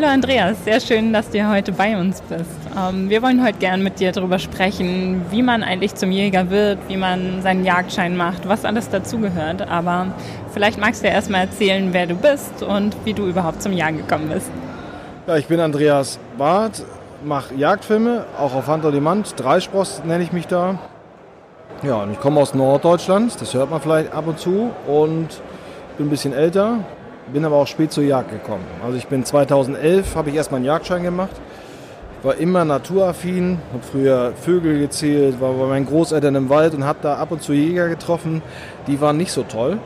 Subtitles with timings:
[0.00, 2.44] Hallo Andreas, sehr schön, dass du heute bei uns bist.
[2.78, 6.78] Ähm, wir wollen heute gerne mit dir darüber sprechen, wie man eigentlich zum Jäger wird,
[6.86, 9.62] wie man seinen Jagdschein macht, was alles dazugehört.
[9.68, 10.06] Aber
[10.52, 13.96] vielleicht magst du ja erstmal erzählen, wer du bist und wie du überhaupt zum Jagen
[13.96, 14.48] gekommen bist.
[15.26, 16.84] Ja, ich bin Andreas Barth,
[17.24, 19.34] mache Jagdfilme, auch auf on Demand.
[19.36, 20.78] Dreispross nenne ich mich da.
[21.82, 24.70] Ja, und ich komme aus Norddeutschland, das hört man vielleicht ab und zu.
[24.86, 25.42] Und
[25.96, 26.84] bin ein bisschen älter,
[27.32, 28.64] bin aber auch spät zur Jagd gekommen.
[28.84, 31.34] Also ich bin 2011, habe ich erstmal einen Jagdschein gemacht.
[32.22, 36.98] War immer naturaffin, habe früher Vögel gezählt, war bei meinen Großeltern im Wald und habe
[37.02, 38.42] da ab und zu Jäger getroffen.
[38.88, 39.78] Die waren nicht so toll.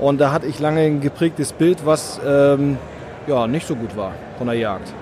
[0.00, 2.78] Und da hatte ich lange ein geprägtes Bild, was ähm,
[3.26, 4.92] ja, nicht so gut war von der Jagd.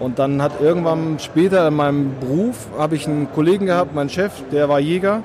[0.00, 4.32] Und dann hat irgendwann später in meinem Beruf, habe ich einen Kollegen gehabt, meinen Chef,
[4.52, 5.22] der war Jäger.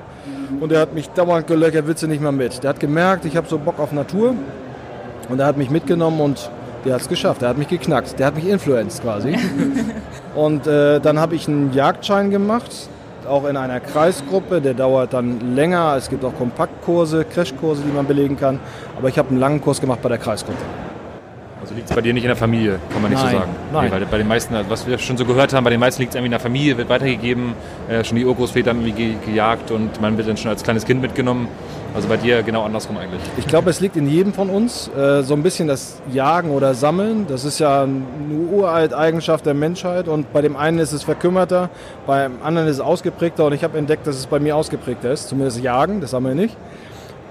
[0.60, 2.62] Und der hat mich dauernd gelöchert, willst du nicht mehr mit.
[2.62, 4.34] Der hat gemerkt, ich habe so Bock auf Natur.
[5.28, 6.50] Und er hat mich mitgenommen und
[6.84, 7.42] der hat es geschafft.
[7.42, 8.18] Der hat mich geknackt.
[8.18, 9.36] Der hat mich influenced quasi.
[10.34, 12.70] und äh, dann habe ich einen Jagdschein gemacht,
[13.28, 14.60] auch in einer Kreisgruppe.
[14.60, 15.94] Der dauert dann länger.
[15.96, 18.60] Es gibt auch Kompaktkurse, Crashkurse, die man belegen kann.
[18.98, 20.58] Aber ich habe einen langen Kurs gemacht bei der Kreisgruppe.
[21.64, 23.50] Also liegt es bei dir nicht in der Familie, kann man nicht Nein, so sagen.
[23.72, 23.84] nein.
[23.86, 26.10] Nee, weil bei den meisten, was wir schon so gehört haben, bei den meisten liegt
[26.10, 27.54] es irgendwie in der Familie, wird weitergegeben.
[27.88, 30.84] Äh, schon die Urgroßväter haben irgendwie ge gejagt und man wird dann schon als kleines
[30.84, 31.48] Kind mitgenommen.
[31.94, 33.22] Also bei dir genau andersrum eigentlich.
[33.36, 36.74] Ich glaube, es liegt in jedem von uns äh, so ein bisschen das Jagen oder
[36.74, 37.26] Sammeln.
[37.28, 37.94] Das ist ja eine
[38.52, 41.70] uralte Eigenschaft der Menschheit und bei dem einen ist es verkümmerter,
[42.04, 45.28] beim anderen ist es ausgeprägter und ich habe entdeckt, dass es bei mir ausgeprägter ist.
[45.28, 46.56] Zumindest Jagen, das Sammeln nicht.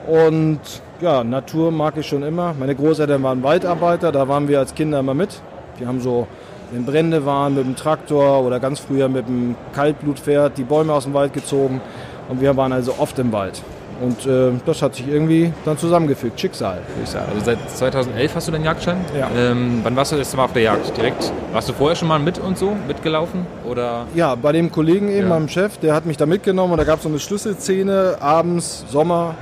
[0.07, 0.61] Und
[1.01, 2.55] ja, Natur mag ich schon immer.
[2.57, 5.41] Meine Großeltern waren Waldarbeiter, da waren wir als Kinder immer mit.
[5.77, 6.25] Die haben so,
[6.71, 11.03] wenn Brände waren, mit dem Traktor oder ganz früher mit dem Kaltblutpferd die Bäume aus
[11.03, 11.81] dem Wald gezogen.
[12.29, 13.61] Und wir waren also oft im Wald.
[14.03, 16.37] Und äh, das hat sich irgendwie dann zusammengefügt.
[16.37, 17.25] Schicksal, würde ich sagen.
[17.33, 18.97] Also seit 2011 hast du deinen Jagdschein?
[19.17, 19.29] Ja.
[19.35, 20.97] Ähm, wann warst du das erste Mal auf der Jagd?
[20.97, 21.31] Direkt?
[21.53, 23.45] Warst du vorher schon mal mit und so, mitgelaufen?
[23.65, 24.05] Oder?
[24.13, 25.33] Ja, bei dem Kollegen eben, Ja.
[25.35, 28.83] meinem Chef, der hat mich da mitgenommen und da gab es so eine Schlüsselszene, abends,
[28.89, 29.35] Sommer,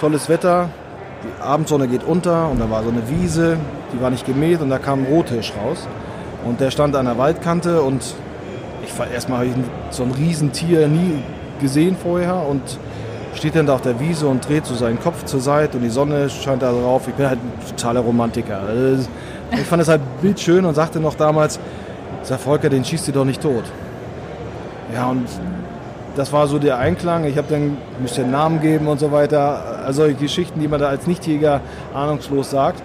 [0.00, 0.70] tolles Wetter,
[1.22, 3.58] die Abendsonne geht unter und da war so eine Wiese,
[3.92, 5.86] die war nicht gemäht und da kam ein Rothirsch raus.
[6.46, 8.02] Und der stand an der Waldkante und
[8.86, 9.52] ich war erstmal ich
[9.90, 11.22] so ein Riesentier nie
[11.60, 12.62] gesehen vorher und
[13.34, 15.90] steht dann da auf der Wiese und dreht so seinen Kopf zur Seite und die
[15.90, 17.08] Sonne scheint da drauf.
[17.08, 18.60] Ich bin halt ein totaler Romantiker.
[18.68, 19.08] Also,
[19.52, 21.58] Ich fand es halt bildschön und sagte noch damals,
[22.22, 23.64] sag Volker, den schießt ihr doch nicht tot.
[24.94, 25.26] Ja, und
[26.16, 27.24] das war so der Einklang.
[27.24, 29.82] Ich habe dann, müsste den Namen geben und so weiter.
[29.86, 31.60] Also solche Geschichten, die man da als Nichtjäger
[31.94, 32.82] ahnungslos sagt.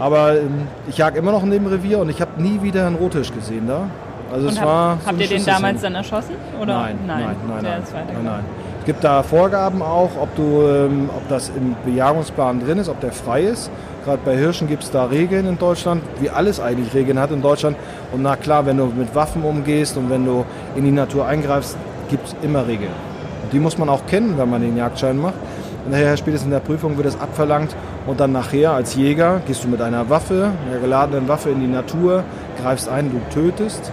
[0.00, 2.96] Aber ähm, ich jag immer noch in dem Revier und ich habe nie wieder einen
[2.96, 3.88] Rothirsch gesehen da.
[4.32, 6.34] Also Und es hab, war so habt eine ihr den damals dann erschossen?
[6.60, 6.74] Oder?
[6.74, 8.24] Nein, nein, nein, nein, nein, weitergegangen.
[8.24, 8.44] nein.
[8.88, 13.12] Gibt da Vorgaben auch, ob, du, ähm, ob das im Bejagungsplan drin ist, ob der
[13.12, 13.70] frei ist.
[14.02, 17.42] Gerade bei Hirschen gibt es da Regeln in Deutschland, wie alles eigentlich Regeln hat in
[17.42, 17.76] Deutschland.
[18.14, 21.76] Und na klar, wenn du mit Waffen umgehst und wenn du in die Natur eingreifst,
[22.08, 22.94] gibt es immer Regeln.
[23.42, 25.36] Und die muss man auch kennen, wenn man den Jagdschein macht.
[25.84, 27.76] Und daher spätestens in der Prüfung wird es abverlangt
[28.06, 31.66] und dann nachher als Jäger gehst du mit einer Waffe, einer geladenen Waffe in die
[31.66, 32.24] Natur,
[32.62, 33.92] greifst ein, du tötest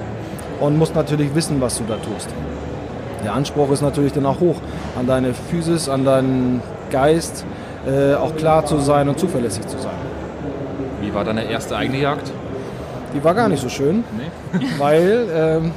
[0.62, 2.30] und musst natürlich wissen, was du da tust.
[3.26, 4.58] Der Anspruch ist natürlich dann auch hoch
[4.98, 6.62] an deine Physis, an deinen
[6.92, 7.46] Geist,
[7.86, 9.92] äh, auch klar zu sein und zuverlässig zu sein.
[11.02, 12.32] Wie war deine erste eigene Jagd?
[13.14, 14.04] Die war gar nicht so schön,
[14.78, 15.72] weil ähm,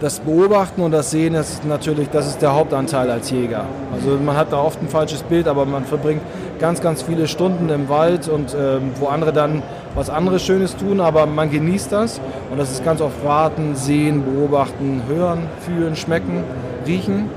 [0.00, 3.64] das Beobachten und das Sehen ist natürlich, das ist der Hauptanteil als Jäger.
[3.92, 6.22] Also man hat da oft ein falsches Bild, aber man verbringt
[6.60, 9.62] ganz, ganz viele Stunden im Wald und ähm, wo andere dann
[9.94, 12.20] was anderes Schönes tun, aber man genießt das
[12.50, 16.44] und das ist ganz oft warten, sehen, beobachten, hören, fühlen, schmecken,
[16.86, 17.28] riechen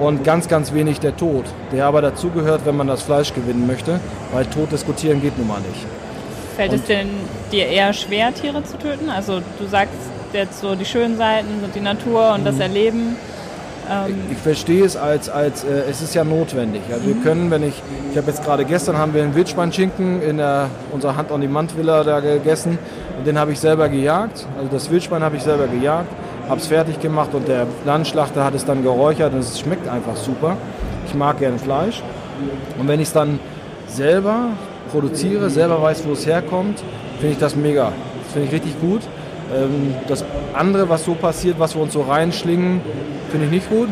[0.00, 4.00] und ganz, ganz wenig der Tod, der aber dazugehört, wenn man das Fleisch gewinnen möchte,
[4.32, 5.86] weil tot diskutieren geht nun mal nicht.
[6.56, 7.08] Fällt es Und- denn
[7.50, 9.08] dir eher schwer, Tiere zu töten?
[9.10, 9.94] Also du sagst
[10.32, 12.44] jetzt so, die schönen Seiten sind die Natur und Mhm.
[12.44, 13.16] das Erleben.
[13.90, 16.82] Ähm, Ich verstehe es als, als äh, es ist ja notwendig.
[16.92, 17.82] Also wir können, wenn ich,
[18.12, 21.48] ich habe jetzt gerade gestern haben wir einen Wildschweinschinken in der, unserer Hand on die
[21.76, 22.78] Villa da gegessen
[23.18, 24.46] und den habe ich selber gejagt.
[24.56, 26.06] Also das Wildschwein habe ich selber gejagt,
[26.48, 30.16] habe es fertig gemacht und der Landschlachter hat es dann geräuchert und es schmeckt einfach
[30.16, 30.56] super.
[31.06, 32.02] Ich mag gerne Fleisch
[32.78, 33.38] und wenn ich es dann
[33.86, 34.50] selber
[34.90, 36.82] produziere, selber weiß, wo es herkommt,
[37.18, 37.92] finde ich das mega.
[38.24, 39.00] Das finde ich richtig gut.
[39.54, 40.24] Ähm, Das
[40.54, 42.80] andere, was so passiert, was wir uns so reinschlingen,
[43.30, 43.88] finde ich nicht gut.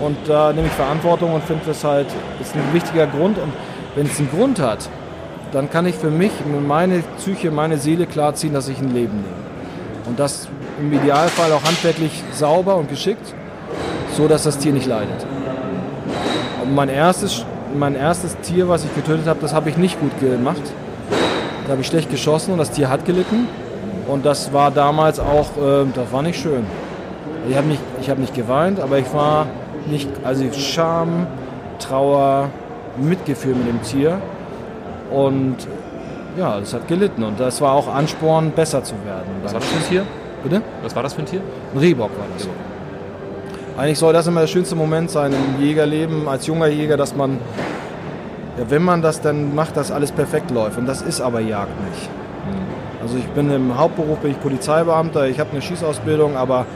[0.00, 2.06] Und da nehme ich Verantwortung und finde das halt,
[2.40, 3.38] ist ein wichtiger Grund.
[3.38, 3.52] Und
[3.94, 4.88] wenn es einen Grund hat,
[5.52, 6.32] dann kann ich für mich,
[6.66, 10.06] meine Psyche, meine Seele klarziehen, dass ich ein Leben nehme.
[10.06, 10.48] Und das
[10.80, 13.34] im Idealfall auch handwerklich sauber und geschickt,
[14.16, 15.26] so dass das Tier nicht leidet.
[16.62, 17.44] Und mein erstes,
[17.76, 20.62] mein erstes Tier, was ich getötet habe, das habe ich nicht gut gemacht.
[21.66, 23.46] Da habe ich schlecht geschossen und das Tier hat gelitten.
[24.08, 26.64] Und das war damals auch, äh, das war nicht schön.
[27.48, 29.46] Ich habe nicht, hab nicht geweint, aber ich war
[29.86, 31.26] nicht, also Scham,
[31.78, 32.48] Trauer,
[32.96, 34.20] Mitgefühl mit dem Tier.
[35.10, 35.56] Und
[36.36, 39.28] ja, es hat gelitten und das war auch Ansporn, besser zu werden.
[39.42, 40.06] Was für ein Tier?
[40.42, 40.62] Bitte?
[40.82, 41.40] Was war das für ein Tier?
[41.74, 42.48] Ein Rehbock war das.
[43.76, 47.38] Eigentlich soll das immer der schönste Moment sein im Jägerleben als junger Jäger, dass man,
[48.58, 50.78] ja, wenn man das dann macht, dass alles perfekt läuft.
[50.78, 52.08] Und das ist aber Jagd nicht.
[53.02, 56.66] Also ich bin im Hauptberuf bin ich Polizeibeamter, ich habe eine Schießausbildung, aber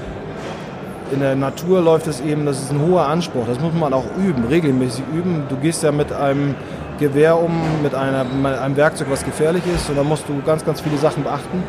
[1.12, 3.44] in der Natur läuft es eben, das ist ein hoher Anspruch.
[3.46, 5.44] Das muss man auch üben, regelmäßig üben.
[5.48, 6.54] Du gehst ja mit einem
[6.98, 7.52] Gewehr um,
[7.82, 10.96] mit, einer, mit einem Werkzeug, was gefährlich ist, und da musst du ganz, ganz viele
[10.96, 11.62] Sachen beachten.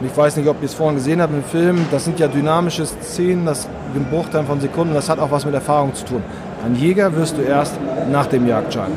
[0.00, 2.26] Und ich weiß nicht, ob ihr es vorhin gesehen habt im Film, das sind ja
[2.26, 6.22] dynamische Szenen, das in Bruchteilen von Sekunden, das hat auch was mit Erfahrung zu tun.
[6.64, 7.74] Ein Jäger wirst du erst
[8.10, 8.92] nach dem Jagdschein.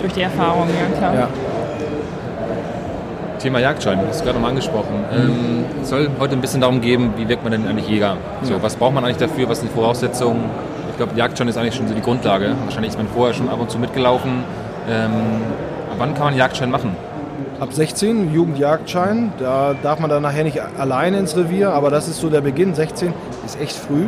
[0.00, 1.14] Durch die Erfahrung, ja klar.
[1.14, 1.28] Ja.
[3.38, 5.04] Thema Jagdschein, das ist gerade nochmal angesprochen.
[5.12, 8.16] Ähm, es soll heute ein bisschen darum gehen, wie wirkt man denn eigentlich Jäger?
[8.42, 8.62] So, ja.
[8.62, 9.48] Was braucht man eigentlich dafür?
[9.48, 10.50] Was sind die Voraussetzungen?
[10.90, 12.56] Ich glaube, Jagdschein ist eigentlich schon so die Grundlage.
[12.64, 14.42] Wahrscheinlich ist man vorher schon ab und zu mitgelaufen.
[14.90, 15.12] Ähm,
[15.96, 16.96] wann kann man Jagdschein machen?
[17.60, 19.32] Ab 16, Jugendjagdschein.
[19.38, 22.74] Da darf man dann nachher nicht alleine ins Revier, aber das ist so der Beginn.
[22.74, 23.12] 16
[23.44, 24.06] ist echt früh.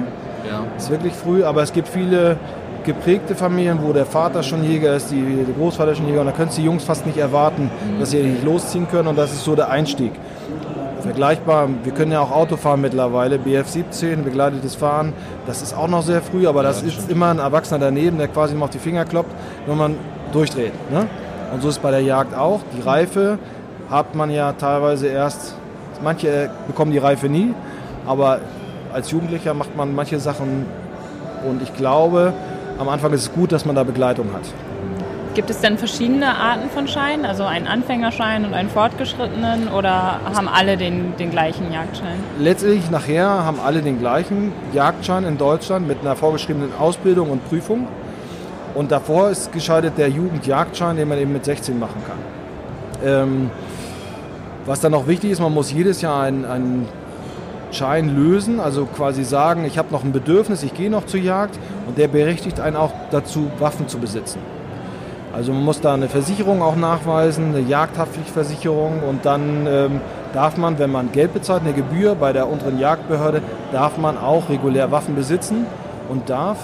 [0.49, 0.65] Ja.
[0.77, 2.37] Ist wirklich früh, aber es gibt viele
[2.85, 6.33] geprägte Familien, wo der Vater schon Jäger ist, die, der Großvater schon Jäger und da
[6.33, 8.01] können die Jungs fast nicht erwarten, mhm.
[8.01, 10.13] dass sie nicht losziehen können und das ist so der Einstieg.
[11.03, 15.13] Vergleichbar, wir können ja auch Auto fahren mittlerweile, BF17, begleitetes Fahren,
[15.47, 18.29] das ist auch noch sehr früh, aber das, das ist immer ein Erwachsener daneben, der
[18.29, 19.35] quasi mal auf die Finger kloppt,
[19.67, 19.97] wenn man
[20.33, 20.73] durchdreht.
[20.91, 21.07] Ne?
[21.53, 22.61] Und so ist es bei der Jagd auch.
[22.77, 23.39] Die Reife
[23.91, 25.55] hat man ja teilweise erst,
[26.03, 27.55] manche bekommen die Reife nie,
[28.07, 28.41] aber
[28.93, 30.67] als Jugendlicher macht man manche Sachen
[31.49, 32.33] und ich glaube,
[32.79, 34.43] am Anfang ist es gut, dass man da Begleitung hat.
[35.35, 40.49] Gibt es denn verschiedene Arten von Scheinen, also einen Anfängerschein und einen fortgeschrittenen oder haben
[40.49, 42.19] alle den, den gleichen Jagdschein?
[42.41, 47.87] Letztlich nachher haben alle den gleichen Jagdschein in Deutschland mit einer vorgeschriebenen Ausbildung und Prüfung.
[48.75, 52.19] Und davor ist geschaltet der Jugendjagdschein, den man eben mit 16 machen kann.
[53.05, 53.51] Ähm,
[54.67, 56.89] was dann noch wichtig ist, man muss jedes Jahr einen, einen
[57.73, 61.59] Schein lösen, also quasi sagen, ich habe noch ein Bedürfnis, ich gehe noch zur Jagd
[61.87, 64.39] und der berechtigt einen auch dazu, Waffen zu besitzen.
[65.33, 70.01] Also man muss da eine Versicherung auch nachweisen, eine Jagdhaftpflichtversicherung und dann ähm,
[70.35, 73.41] darf man, wenn man Geld bezahlt, eine Gebühr bei der unteren Jagdbehörde,
[73.73, 75.67] darf man auch regulär Waffen besitzen
[76.09, 76.59] und darf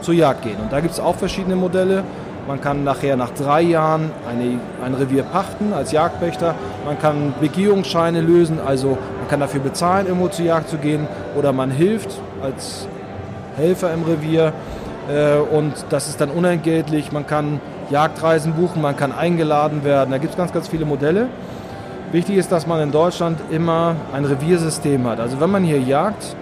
[0.00, 0.56] zur Jagd gehen.
[0.60, 2.04] Und da gibt es auch verschiedene Modelle.
[2.46, 6.54] Man kann nachher nach drei Jahren eine, ein Revier pachten als Jagdpächter.
[6.86, 11.06] Man kann Begehungsscheine lösen, also man kann dafür bezahlen, irgendwo zur Jagd zu gehen.
[11.36, 12.10] Oder man hilft
[12.42, 12.88] als
[13.56, 14.54] Helfer im Revier.
[15.10, 17.12] Äh, und das ist dann unentgeltlich.
[17.12, 17.60] Man kann
[17.90, 20.10] Jagdreisen buchen, man kann eingeladen werden.
[20.10, 21.28] Da gibt es ganz, ganz viele Modelle.
[22.12, 25.20] Wichtig ist, dass man in Deutschland immer ein Reviersystem hat.
[25.20, 26.34] Also wenn man hier jagt,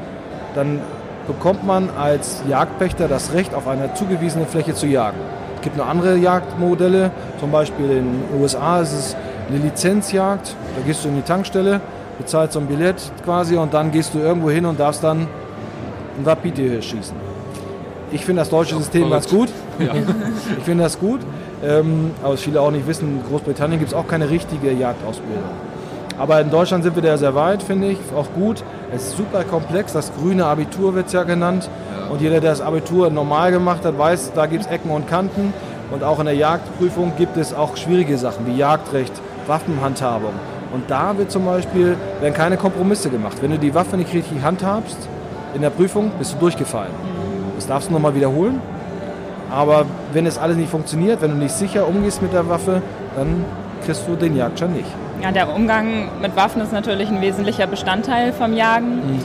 [0.55, 0.81] dann
[1.27, 5.19] bekommt man als Jagdpächter das Recht, auf einer zugewiesenen Fläche zu jagen.
[5.57, 9.17] Es gibt noch andere Jagdmodelle, zum Beispiel in den USA ist es
[9.49, 10.55] eine Lizenzjagd.
[10.77, 11.81] Da gehst du in die Tankstelle,
[12.19, 16.25] bezahlst so ein Billett quasi und dann gehst du irgendwo hin und darfst dann ein
[16.25, 17.17] Wapiti schießen.
[18.13, 19.49] Ich finde das deutsche System ganz gut.
[19.79, 19.93] Ja.
[20.57, 21.21] Ich finde das gut.
[21.63, 25.45] Ähm, aber was viele auch nicht wissen, in Großbritannien gibt es auch keine richtige Jagdausbildung.
[26.19, 28.65] Aber in Deutschland sind wir da sehr weit, finde ich, auch gut.
[28.93, 31.69] Es ist super komplex, das grüne Abitur wird es ja genannt.
[31.99, 32.07] Ja.
[32.13, 35.53] Und jeder, der das Abitur normal gemacht hat, weiß, da gibt es Ecken und Kanten.
[35.91, 39.13] Und auch in der Jagdprüfung gibt es auch schwierige Sachen wie Jagdrecht,
[39.47, 40.33] Waffenhandhabung.
[40.73, 43.39] Und da wird zum Beispiel, werden keine Kompromisse gemacht.
[43.41, 44.97] Wenn du die Waffe nicht richtig handhabst
[45.55, 46.93] in der Prüfung, bist du durchgefallen.
[47.57, 48.61] Das darfst du nochmal wiederholen.
[49.51, 52.83] Aber wenn es alles nicht funktioniert, wenn du nicht sicher umgehst mit der Waffe,
[53.17, 53.45] dann
[53.85, 54.91] kriegst du den Jagdschein nicht.
[55.23, 58.97] Ja, der Umgang mit Waffen ist natürlich ein wesentlicher Bestandteil vom Jagen.
[58.97, 59.25] Mhm.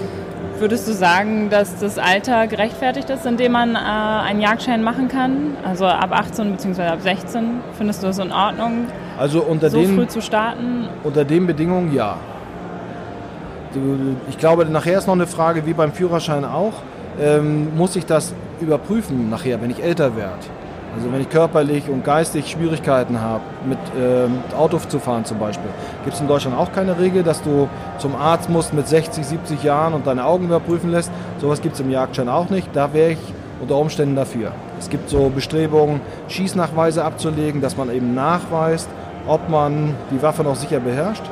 [0.59, 5.07] Würdest du sagen, dass das Alter gerechtfertigt ist, in dem man äh, einen Jagdschein machen
[5.07, 5.57] kann?
[5.63, 6.83] Also ab 18 bzw.
[6.83, 7.61] ab 16?
[7.77, 8.85] Findest du das in Ordnung,
[9.17, 10.87] also unter so den, früh zu starten?
[11.03, 12.17] Unter den Bedingungen ja.
[14.29, 16.73] Ich glaube, nachher ist noch eine Frage, wie beim Führerschein auch,
[17.19, 20.33] ähm, muss ich das überprüfen nachher, wenn ich älter werde?
[20.95, 25.69] Also wenn ich körperlich und geistig Schwierigkeiten habe, mit ähm, Auto zu fahren zum Beispiel,
[26.03, 29.63] gibt es in Deutschland auch keine Regel, dass du zum Arzt musst mit 60, 70
[29.63, 31.11] Jahren und deine Augen überprüfen lässt.
[31.39, 32.67] Sowas gibt es im Jagdschein auch nicht.
[32.73, 33.19] Da wäre ich
[33.61, 34.51] unter Umständen dafür.
[34.79, 38.89] Es gibt so Bestrebungen, Schießnachweise abzulegen, dass man eben nachweist,
[39.27, 41.23] ob man die Waffe noch sicher beherrscht.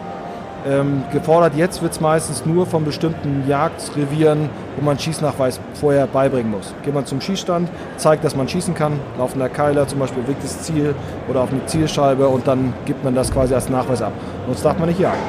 [0.68, 6.52] Ähm, gefordert jetzt wird es meistens nur von bestimmten Jagdrevieren, wo man Schießnachweis vorher beibringen
[6.52, 6.74] muss.
[6.84, 10.96] Geht man zum Schießstand, zeigt, dass man schießen kann, laufender Keiler zum Beispiel, wirktes Ziel
[11.30, 14.12] oder auf eine Zielscheibe und dann gibt man das quasi als Nachweis ab.
[14.48, 15.22] Sonst darf man nicht jagen.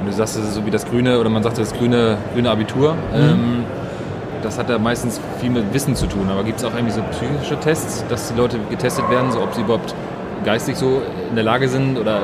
[0.00, 2.50] Und du sagst, das ist so wie das grüne, oder man sagt das grüne, grüne
[2.50, 2.94] Abitur.
[2.94, 3.14] Mhm.
[3.14, 3.64] Ähm,
[4.42, 6.28] das hat ja meistens viel mit Wissen zu tun.
[6.30, 9.52] Aber gibt es auch irgendwie so psychische Tests, dass die Leute getestet werden, so ob
[9.54, 9.94] sie überhaupt
[10.44, 12.20] geistig so in der Lage sind oder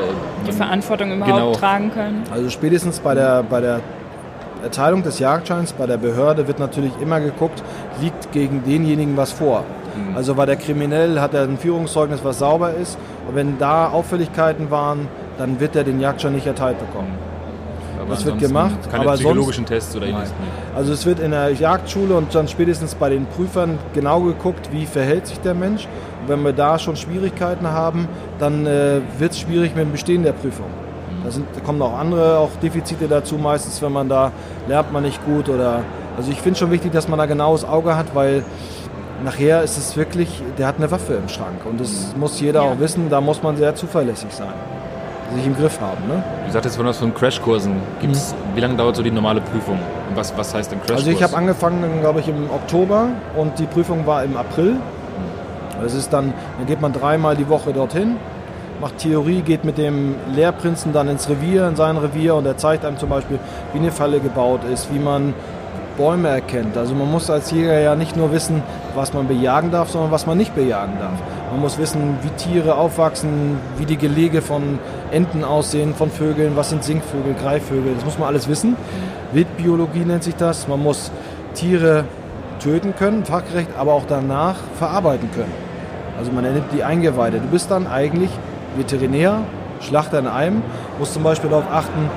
[0.46, 1.52] die Verantwortung überhaupt genau.
[1.52, 2.24] tragen können?
[2.30, 3.80] Also spätestens bei der, bei der
[4.62, 7.62] Erteilung des Jagdscheins bei der Behörde wird natürlich immer geguckt,
[8.00, 9.64] liegt gegen denjenigen was vor.
[9.96, 10.16] Mhm.
[10.16, 12.98] Also war der kriminell, hat er ein Führungszeugnis, was sauber ist.
[13.28, 15.08] Und wenn da Auffälligkeiten waren,
[15.38, 17.18] dann wird er den Jagdschein nicht erteilt bekommen.
[18.00, 18.76] Aber das wird gemacht.
[18.90, 20.32] Keine aber psychologischen sonst, Tests oder ähnliches.
[20.74, 24.86] Also es wird in der Jagdschule und dann spätestens bei den Prüfern genau geguckt, wie
[24.86, 25.88] verhält sich der Mensch.
[26.26, 30.32] Wenn wir da schon Schwierigkeiten haben, dann äh, wird es schwierig mit dem Bestehen der
[30.32, 30.66] Prüfung.
[31.24, 33.36] Da, sind, da kommen auch andere auch Defizite dazu.
[33.36, 34.32] Meistens, wenn man da
[34.68, 35.82] lernt man nicht gut oder
[36.16, 38.44] also ich finde schon wichtig, dass man da genaues Auge hat, weil
[39.24, 42.70] nachher ist es wirklich, der hat eine Waffe im Schrank und das muss jeder ja.
[42.70, 43.10] auch wissen.
[43.10, 44.54] Da muss man sehr zuverlässig sein
[45.34, 46.06] sich im Griff haben.
[46.08, 46.22] Ne?
[46.46, 47.74] Du sagtest von was von Crashkursen.
[48.00, 48.56] Gibt's, mhm.
[48.56, 49.78] Wie lange dauert so die normale Prüfung?
[50.08, 50.98] Und was, was heißt denn Crashkurs?
[51.00, 54.76] Also ich habe angefangen, glaube ich, im Oktober und die Prüfung war im April.
[55.84, 58.16] Es ist dann, dann geht man dreimal die Woche dorthin,
[58.80, 62.84] macht Theorie, geht mit dem Lehrprinzen dann ins Revier, in sein Revier und er zeigt
[62.84, 63.38] einem zum Beispiel,
[63.72, 65.34] wie eine Falle gebaut ist, wie man
[65.96, 66.76] Bäume erkennt.
[66.76, 68.62] Also man muss als Jäger ja nicht nur wissen,
[68.94, 71.18] was man bejagen darf, sondern was man nicht bejagen darf.
[71.50, 74.78] Man muss wissen, wie Tiere aufwachsen, wie die Gelege von
[75.10, 78.76] Enten aussehen, von Vögeln, was sind Singvögel, Greifvögel, das muss man alles wissen.
[79.32, 80.68] Wildbiologie nennt sich das.
[80.68, 81.10] Man muss
[81.54, 82.04] Tiere
[82.58, 85.65] töten können, fachgerecht, aber auch danach verarbeiten können.
[86.18, 87.38] Also man nennt die Eingeweide.
[87.40, 88.30] Du bist dann eigentlich
[88.76, 89.40] Veterinär,
[89.80, 90.62] Schlachter in einem,
[90.98, 92.10] musst zum Beispiel darauf achten,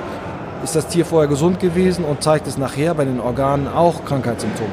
[0.62, 4.68] ist das Tier vorher gesund gewesen und zeigt es nachher bei den Organen auch Krankheitssymptome.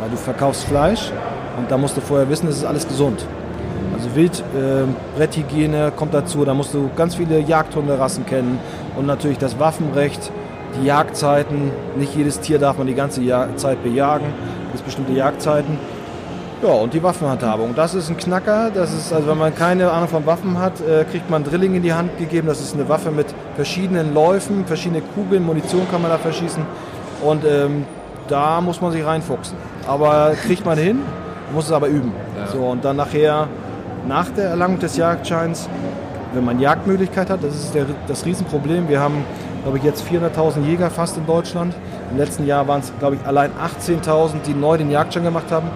[0.00, 1.12] Weil du verkaufst Fleisch
[1.58, 3.24] und da musst du vorher wissen, es ist alles gesund.
[3.94, 8.58] Also Wildbretthygiene äh, kommt dazu, da musst du ganz viele Jagdhunderassen kennen
[8.96, 10.32] und natürlich das Waffenrecht,
[10.80, 11.70] die Jagdzeiten.
[11.96, 13.20] Nicht jedes Tier darf man die ganze
[13.56, 14.26] Zeit bejagen,
[14.68, 15.78] es gibt bestimmte Jagdzeiten.
[16.62, 17.74] Ja, und die Waffenhandhabung.
[17.74, 18.70] Das ist ein Knacker.
[18.72, 21.82] Das ist, also wenn man keine Ahnung von Waffen hat, äh, kriegt man Drilling in
[21.82, 22.46] die Hand gegeben.
[22.46, 23.26] Das ist eine Waffe mit
[23.56, 26.64] verschiedenen Läufen, verschiedene Kugeln, Munition kann man da verschießen.
[27.20, 27.84] Und ähm,
[28.28, 29.56] da muss man sich reinfuchsen.
[29.88, 31.00] Aber kriegt man hin,
[31.52, 32.12] muss es aber üben.
[32.38, 32.46] Ja.
[32.46, 33.48] So, und dann nachher,
[34.06, 35.68] nach der Erlangung des Jagdscheins,
[36.32, 38.88] wenn man Jagdmöglichkeit hat, das ist der, das Riesenproblem.
[38.88, 39.24] Wir haben,
[39.64, 41.74] glaube ich, jetzt 400.000 Jäger fast in Deutschland.
[42.12, 45.68] Im letzten Jahr waren es, glaube ich, allein 18.000, die neu den Jagdschein gemacht haben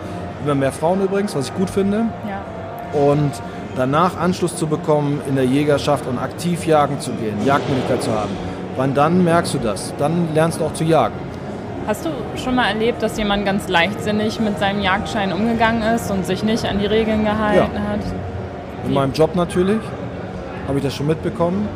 [0.46, 2.06] immer mehr Frauen übrigens, was ich gut finde.
[2.28, 3.00] Ja.
[3.00, 3.32] Und
[3.76, 8.30] danach Anschluss zu bekommen in der Jägerschaft und aktiv jagen zu gehen, Jagdmöglichkeit zu haben.
[8.76, 9.92] Wann dann merkst du das?
[9.98, 11.14] Dann lernst du auch zu jagen.
[11.86, 16.26] Hast du schon mal erlebt, dass jemand ganz leichtsinnig mit seinem Jagdschein umgegangen ist und
[16.26, 17.80] sich nicht an die Regeln gehalten ja.
[17.80, 18.00] hat?
[18.86, 19.80] In meinem Job natürlich
[20.66, 21.68] habe ich das schon mitbekommen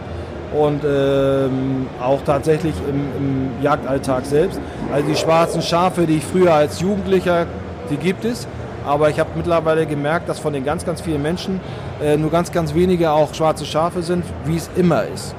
[0.53, 4.61] und ähm, auch tatsächlich im, im, Jagdalltag selbst.
[4.93, 7.47] Also die schwarzen Schafe, die ich früher als Jugendlicher,
[7.91, 8.49] die gibt es,
[8.85, 11.61] aber ich habe mittlerweile gemerkt, dass von den ganz, ganz vielen Menschen
[12.03, 15.35] äh, nur ganz, ganz wenige auch schwarze Schafe sind, wie es immer ist.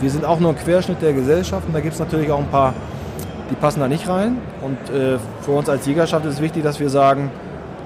[0.00, 2.48] Wir sind auch nur ein Querschnitt der Gesellschaft und da gibt es natürlich auch ein
[2.48, 2.74] paar,
[3.50, 4.38] die passen da nicht rein.
[4.60, 7.30] Und äh, für uns als Jägerschaft ist es wichtig, dass wir sagen,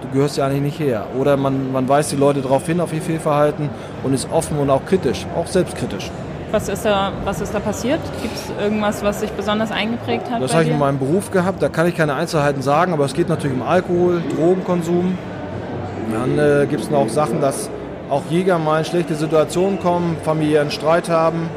[0.02, 1.06] du gehörst ja eigentlich nicht her.
[1.18, 3.70] Oder man, man weist die Leute darauf hin, auf ihr Fehlverhalten
[4.02, 6.10] und ist offen und auch kritisch, auch selbstkritisch.
[6.56, 8.00] Was ist da, was ist da passiert?
[8.22, 10.40] Gibt es irgendwas, was sich besonders eingeprägt hat?
[10.40, 13.12] Das habe ich in meinem Beruf gehabt, da kann ich keine Einzelheiten sagen, aber es
[13.12, 15.18] geht natürlich um Alkohol, Drogenkonsum.
[16.10, 17.68] Dann äh, gibt es noch Sachen, dass
[18.08, 21.50] auch Jäger mal in schlechte Situationen kommen, familiären Streit haben.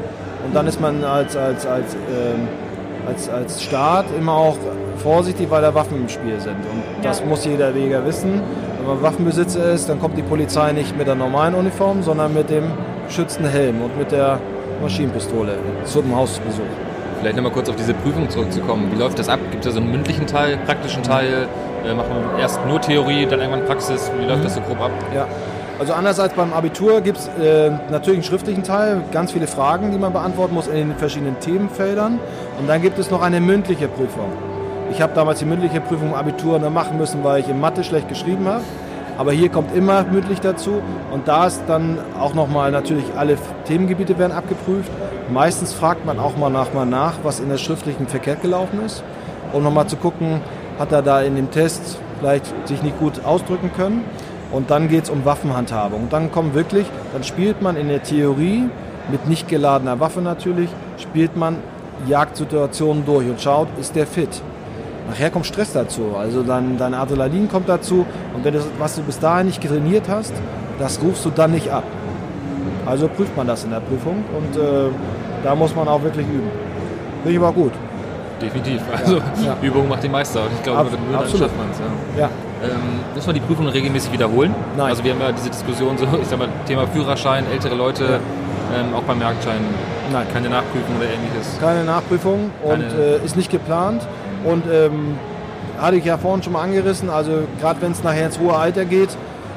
[0.44, 4.58] Und dann ist man als, als, als, äh, als, als Staat immer auch
[4.98, 6.56] vorsichtig, weil da Waffen im Spiel sind.
[6.56, 8.42] Und das muss jeder Jäger wissen.
[8.76, 12.50] Wenn man Waffenbesitzer ist, dann kommt die Polizei nicht mit der normalen Uniform, sondern mit
[12.50, 12.64] dem
[13.06, 14.38] geschützten Helm und mit der
[14.80, 16.62] Maschinenpistole zum Hausbesuch.
[17.20, 18.90] Vielleicht nochmal kurz auf diese Prüfung zurückzukommen.
[18.92, 19.38] Wie läuft das ab?
[19.50, 21.48] Gibt es da so einen mündlichen Teil, praktischen Teil?
[21.84, 24.10] Äh, macht man erst nur Theorie, dann irgendwann Praxis?
[24.18, 24.44] Wie läuft mhm.
[24.44, 24.90] das so grob ab?
[25.14, 25.26] Ja,
[25.78, 29.92] also anders als beim Abitur gibt es äh, natürlich einen schriftlichen Teil, ganz viele Fragen,
[29.92, 32.18] die man beantworten muss in den verschiedenen Themenfeldern.
[32.58, 34.30] Und dann gibt es noch eine mündliche Prüfung.
[34.90, 37.84] Ich habe damals die mündliche Prüfung im Abitur nur machen müssen, weil ich in Mathe
[37.84, 38.62] schlecht geschrieben habe.
[39.20, 40.80] Aber hier kommt immer mündlich dazu
[41.12, 43.36] und da ist dann auch nochmal natürlich alle
[43.66, 44.90] Themengebiete werden abgeprüft.
[45.30, 49.04] Meistens fragt man auch mal nach, mal nach, was in der schriftlichen verkehrt gelaufen ist,
[49.52, 50.40] um nochmal zu gucken,
[50.78, 54.06] hat er da in dem Test vielleicht sich nicht gut ausdrücken können.
[54.52, 56.04] Und dann geht es um Waffenhandhabung.
[56.04, 58.70] Und dann kommt wirklich, dann spielt man in der Theorie
[59.10, 61.56] mit nicht geladener Waffe natürlich, spielt man
[62.08, 64.42] Jagdsituationen durch und schaut, ist der fit.
[65.10, 69.02] Nachher kommt Stress dazu, also dein, dein Adrenalin kommt dazu und wenn das, was du
[69.02, 70.32] bis dahin nicht trainiert hast,
[70.78, 71.82] das rufst du dann nicht ab.
[72.86, 74.88] Also prüft man das in der Prüfung und äh,
[75.42, 76.48] da muss man auch wirklich üben.
[77.22, 77.72] Finde ich aber gut.
[78.40, 78.80] Definitiv.
[78.96, 79.56] Also ja.
[79.60, 80.40] Übung macht den Meister.
[80.40, 81.40] Und ich glaube, Ab- dann absolut.
[81.40, 81.78] schafft man es.
[82.16, 82.22] Ja.
[82.22, 82.30] Ja,
[82.62, 82.80] Ähm,
[83.14, 84.54] muss man die Prüfung regelmäßig wiederholen?
[84.78, 84.86] Nein.
[84.86, 88.04] Also wir haben ja diese Diskussion, so, ich sag mal, Thema Führerschein, ältere Leute,
[88.74, 89.60] ähm, auch beim Jagdschein,
[90.12, 90.26] Nein.
[90.32, 91.58] keine Nachprüfung oder ähnliches.
[91.60, 94.02] keine Nachprüfung und Keine- äh, ist nicht geplant.
[94.44, 95.18] Und ähm,
[95.80, 98.84] hatte ich ja vorhin schon mal angerissen, also gerade wenn es nachher ins hohe Alter
[98.84, 99.10] geht,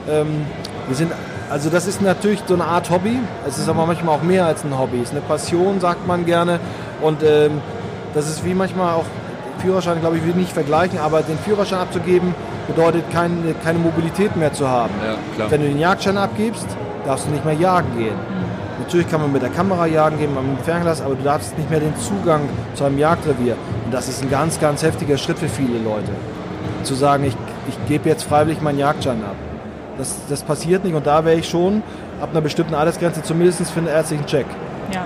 [0.09, 0.45] ähm,
[0.87, 1.11] wir sind,
[1.49, 4.63] also das ist natürlich so eine Art Hobby, es ist aber manchmal auch mehr als
[4.63, 6.59] ein Hobby, es ist eine Passion, sagt man gerne.
[7.01, 7.61] Und ähm,
[8.13, 9.05] das ist wie manchmal auch,
[9.59, 12.35] Führerschein, glaube ich, will ich nicht vergleichen, aber den Führerschein abzugeben
[12.67, 14.93] bedeutet keine, keine Mobilität mehr zu haben.
[15.37, 15.49] Ja.
[15.49, 16.67] Wenn du den Jagdschein abgibst,
[17.05, 18.15] darfst du nicht mehr jagen gehen.
[18.79, 21.69] Natürlich kann man mit der Kamera jagen gehen, mit dem Fernglas, aber du darfst nicht
[21.69, 22.41] mehr den Zugang
[22.73, 23.55] zu einem Jagdrevier.
[23.85, 26.09] Und das ist ein ganz, ganz heftiger Schritt für viele Leute.
[26.83, 27.35] Zu sagen, ich,
[27.69, 29.35] ich gebe jetzt freiwillig meinen Jagdschein ab.
[29.97, 31.83] Das, das passiert nicht und da wäre ich schon
[32.19, 34.47] ab einer bestimmten Altersgrenze zumindest für einen ärztlichen Check.
[34.91, 35.03] Ja.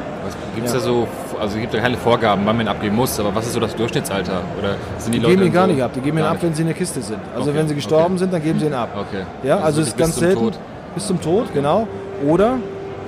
[0.55, 0.79] Gibt es Ja.
[0.79, 1.07] da so,
[1.39, 3.59] also es gibt ja keine Vorgaben, wann man ihn abgeben muss, aber was ist so
[3.59, 4.41] das Durchschnittsalter?
[4.57, 6.33] Oder sind die, Die Leute geben ihn gar so- nicht ab, die geben ihn ab,
[6.33, 6.43] nicht?
[6.43, 7.19] wenn sie in der Kiste sind.
[7.35, 8.17] Also Okay, wenn sie gestorben okay.
[8.19, 8.89] sind, dann geben sie ihn ab.
[8.95, 9.23] Okay.
[9.43, 10.41] Ja, also es wirklich ist ganz bis zum selten.
[10.43, 10.59] Tod.
[10.95, 11.87] Bis zum Tod, genau.
[12.25, 12.55] Oder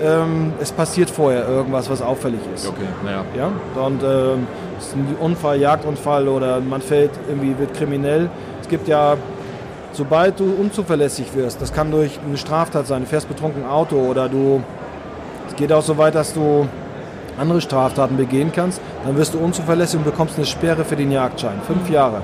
[0.02, 2.68] ähm, es passiert vorher irgendwas, was auffällig ist.
[2.68, 3.24] Okay, naja.
[3.38, 8.30] Ja, und ähm, es ist ein Unfall, Jagdunfall oder man fällt irgendwie, wird kriminell.
[8.62, 9.18] Es gibt ja,
[9.94, 14.30] sobald du unzuverlässig wirst, das kann durch eine Straftat sein, du fährst betrunken Auto oder
[14.30, 14.64] du,
[15.50, 16.68] es geht auch so weit, dass du
[17.40, 21.62] andere Straftaten begehen kannst, dann wirst du unzuverlässig und bekommst eine Sperre für den Jagdschein.
[21.66, 22.22] Fünf Jahre.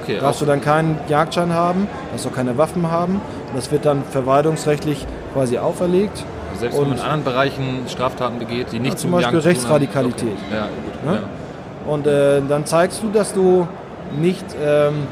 [0.00, 3.20] Okay, Darfst du dann keinen Jagdschein haben, darfst auch keine Waffen haben.
[3.56, 6.24] Das wird dann verwaltungsrechtlich quasi auferlegt.
[6.58, 9.38] Selbst wenn man und- in anderen Bereichen Straftaten begeht, die nicht Ja, zum zum Beispiel.
[9.40, 10.28] Rechtsradikalität.
[10.48, 10.54] Okay.
[10.56, 11.04] Ja, gut.
[11.12, 11.20] Ne?
[11.22, 11.92] Ja.
[11.92, 13.66] Und äh, dann zeigst du, dass du
[14.18, 15.06] nicht ähm,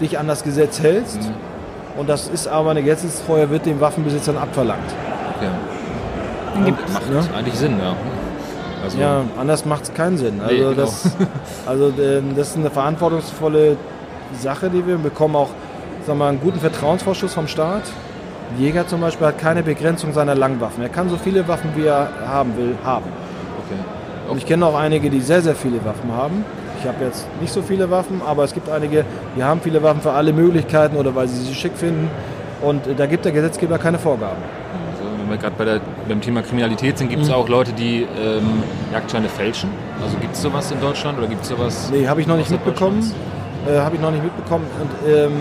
[0.00, 1.20] dich an das Gesetz hältst.
[1.22, 2.00] Mhm.
[2.00, 4.80] Und das ist aber eine Gesetzestreue, wird den Waffenbesitzern abverlangt.
[5.36, 5.48] Okay.
[6.54, 7.20] Dann gibt Macht ne?
[7.36, 7.94] eigentlich Sinn, ja.
[8.82, 10.40] Also, Ja, anders macht es keinen Sinn.
[10.40, 10.72] Also, Nee, genau.
[10.74, 11.10] das,
[11.66, 13.76] also ähm, das ist eine verantwortungsvolle
[14.40, 15.36] Sache, die wir bekommen.
[15.36, 15.48] Auch
[16.06, 17.82] sagen wir, mal, einen guten Vertrauensvorschuss vom Staat.
[18.56, 20.82] Ein Jäger zum Beispiel hat keine Begrenzung seiner Langwaffen.
[20.82, 23.04] Er kann so viele Waffen, wie er haben will, haben.
[23.64, 23.78] okay.
[24.30, 26.44] Und ich kenne auch einige, die sehr, sehr viele Waffen haben.
[26.80, 29.04] Ich habe jetzt nicht so viele Waffen, aber es gibt einige,
[29.36, 32.08] die haben viele Waffen für alle Möglichkeiten oder weil sie sie schick finden.
[32.62, 34.36] Und äh, da gibt der Gesetzgeber keine Vorgaben.
[34.92, 37.10] Also, wenn wir gerade bei der, beim Thema Kriminalität sind, Mhm.
[37.10, 39.70] gibt es auch Leute, die ähm, Jagdscheine fälschen?
[40.02, 41.90] Also gibt es sowas in Deutschland oder gibt es sowas?
[41.92, 43.12] Nee, habe ich noch nicht mitbekommen.
[43.68, 44.64] Äh, habe ich noch nicht mitbekommen.
[44.80, 45.32] Und ähm,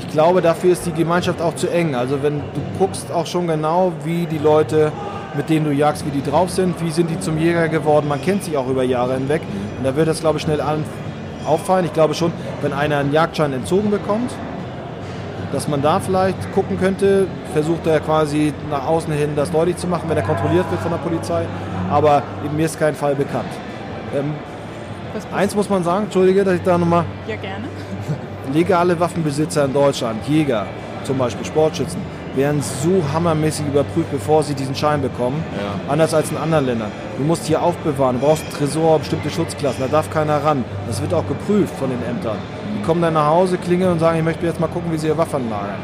[0.00, 1.94] ich glaube, dafür ist die Gemeinschaft auch zu eng.
[1.94, 4.92] Also wenn du guckst auch schon genau, wie die Leute,
[5.34, 8.08] mit denen du jagst, wie die drauf sind, wie sind die zum Jäger geworden.
[8.08, 9.42] Man kennt sich auch über Jahre hinweg.
[9.78, 10.84] Und da wird das, glaube ich, schnell allen
[11.46, 11.84] auffallen.
[11.84, 12.32] Ich glaube schon,
[12.62, 14.30] wenn einer einen Jagdschein entzogen bekommt,
[15.52, 19.86] dass man da vielleicht gucken könnte, versucht er quasi nach außen hin das deutlich zu
[19.86, 21.44] machen, wenn er kontrolliert wird von der Polizei.
[21.90, 22.22] Aber
[22.56, 23.50] mir ist kein Fall bekannt.
[24.16, 24.32] Ähm,
[25.34, 27.64] eins muss man sagen, entschuldige, dass ich da nochmal, Ja, gerne.
[28.52, 30.66] legale Waffenbesitzer in Deutschland, Jäger
[31.04, 32.00] zum Beispiel, Sportschützen,
[32.36, 35.42] werden so hammermäßig überprüft, bevor sie diesen Schein bekommen.
[35.56, 35.92] Ja.
[35.92, 36.92] Anders als in anderen Ländern.
[37.18, 40.64] Du musst hier aufbewahren, du brauchst einen Tresor, bestimmte Schutzklassen, da darf keiner ran.
[40.86, 42.36] Das wird auch geprüft von den Ämtern.
[42.78, 45.08] Die kommen dann nach Hause, klingeln und sagen, ich möchte jetzt mal gucken, wie sie
[45.08, 45.80] ihre Waffen lagern.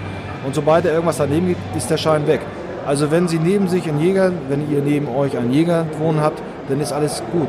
[0.46, 2.40] Und sobald da irgendwas daneben geht, ist der Schein weg.
[2.86, 6.40] Also wenn Sie neben sich einen Jäger, wenn ihr neben euch einen Jäger wohnen habt,
[6.68, 7.48] dann ist alles gut.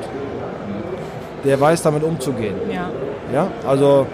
[1.45, 2.55] Der weiß damit umzugehen.
[2.73, 2.89] Ja.
[3.31, 4.07] Ja, also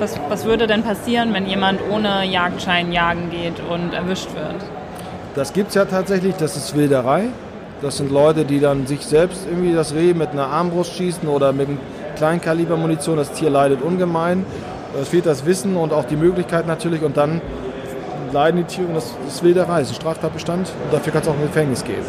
[0.00, 4.56] Was, was würde denn passieren, wenn jemand ohne Jagdschein jagen geht und erwischt wird?
[5.34, 7.28] Das gibt es ja tatsächlich, das ist Wilderei.
[7.82, 11.52] Das sind Leute, die dann sich selbst irgendwie das Reh mit einer Armbrust schießen oder
[11.52, 11.78] mit einem
[12.16, 13.18] Kleinkalibermunition.
[13.18, 14.46] Das Tier leidet ungemein.
[14.98, 17.02] Es fehlt das Wissen und auch die Möglichkeit natürlich.
[17.02, 17.42] Und dann
[18.32, 20.72] leiden die Tiere und das ist Wilderei, das ist ein Straftatbestand.
[20.84, 22.02] Und dafür kann es auch in Gefängnis gehen.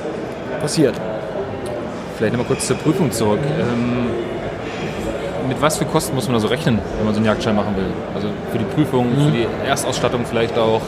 [0.62, 0.96] Passiert.
[2.18, 3.40] Vielleicht nochmal kurz zur Prüfung zurück.
[3.60, 4.31] Ähm,
[5.48, 7.76] mit was für Kosten muss man da so rechnen, wenn man so einen Jagdschein machen
[7.76, 7.86] will?
[8.16, 9.26] Also für die Prüfung, Mhm.
[9.26, 10.82] für die Erstausstattung vielleicht auch.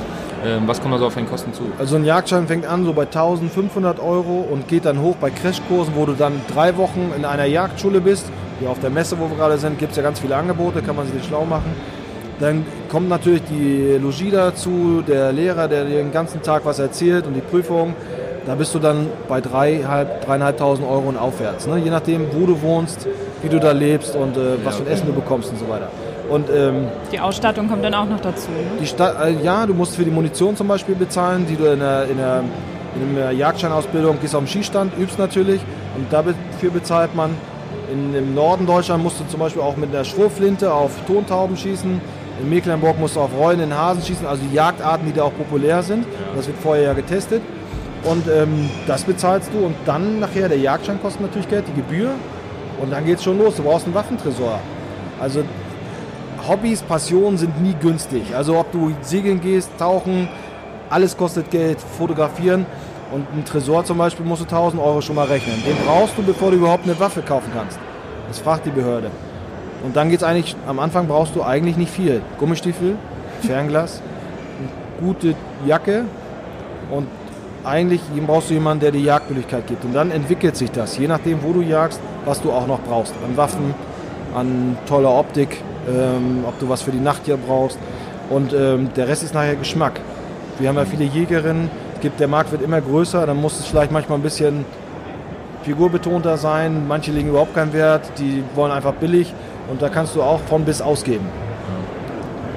[0.45, 1.63] Ähm, was kommt da so auf den Kosten zu?
[1.79, 5.93] Also ein Jagdschein fängt an so bei 1500 Euro und geht dann hoch bei Crashkursen,
[5.95, 8.25] wo du dann drei Wochen in einer Jagdschule bist.
[8.59, 10.97] Hier auf der Messe, wo wir gerade sind, gibt es ja ganz viele Angebote, kann
[10.97, 11.73] man sich schlau machen.
[12.39, 17.25] Dann kommt natürlich die Logie dazu, der Lehrer, der dir den ganzen Tag was erzählt
[17.25, 17.95] und die Prüfung.
[18.45, 21.65] Da bist du dann bei 3.500 3.500 Euro und aufwärts.
[21.65, 21.77] Ne?
[21.77, 23.07] Je nachdem, wo du wohnst,
[23.41, 24.93] wie du da lebst und äh, was für ein okay.
[24.93, 25.89] Essen du bekommst und so weiter.
[26.29, 28.49] Und ähm, Die Ausstattung kommt dann auch noch dazu.
[28.51, 28.57] Ne?
[28.81, 31.79] die Sta äh, ja, du musst für die Munition zum Beispiel bezahlen, die du in
[31.79, 32.43] der, in der,
[32.95, 35.61] in der Jagdscheinausbildung gehst auf den Schießstand, übst natürlich.
[35.95, 37.31] Und dafür bezahlt man.
[37.91, 42.01] In, Im Norden Deutschland musst du zum Beispiel auch mit einer Schrotflinte auf Tontauben schießen.
[42.41, 45.83] In Mecklenburg musst du auf rollenden Hasen schießen, also die Jagdarten, die da auch populär
[45.83, 46.05] sind.
[46.35, 47.41] Das wird vorher ja getestet.
[48.03, 52.11] Und ähm, das bezahlst du und dann nachher der Jagdschein kostet natürlich Geld, die Gebühr.
[52.81, 53.55] Und dann geht's schon los.
[53.55, 54.59] Du brauchst einen Waffentresor.
[55.19, 55.43] Also
[56.47, 58.35] Hobbys, Passionen sind nie günstig.
[58.35, 60.27] Also ob du segeln gehst, tauchen,
[60.89, 62.65] alles kostet Geld, fotografieren.
[63.13, 65.63] Und ein Tresor zum Beispiel musst du 1000 Euro schon mal rechnen.
[65.65, 67.79] Den brauchst du, bevor du überhaupt eine Waffe kaufen kannst.
[68.27, 69.11] Das fragt die Behörde.
[69.83, 72.21] Und dann geht's eigentlich, am Anfang brauchst du eigentlich nicht viel.
[72.39, 72.95] Gummistiefel,
[73.41, 74.01] Fernglas,
[74.59, 75.35] eine gute
[75.65, 76.05] Jacke
[76.89, 77.07] und
[77.63, 79.85] eigentlich brauchst du jemanden, der dir Jagdmöglichkeit gibt.
[79.85, 83.13] Und dann entwickelt sich das, je nachdem, wo du jagst, was du auch noch brauchst.
[83.25, 83.73] An Waffen,
[84.35, 87.77] an toller Optik, ähm, ob du was für die Nacht hier brauchst.
[88.29, 89.99] Und ähm, der Rest ist nachher Geschmack.
[90.59, 91.69] Wir haben ja viele Jägerinnen,
[92.01, 94.65] gibt, der Markt wird immer größer, dann muss es vielleicht manchmal ein bisschen
[95.63, 96.87] figurbetonter sein.
[96.87, 99.33] Manche legen überhaupt keinen Wert, die wollen einfach billig
[99.69, 101.25] und da kannst du auch von bis ausgeben.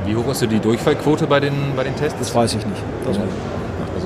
[0.04, 2.18] Wie hoch ist die Durchfallquote bei den, bei den Tests?
[2.18, 2.82] Das weiß ich nicht.
[3.04, 3.22] Das Ja.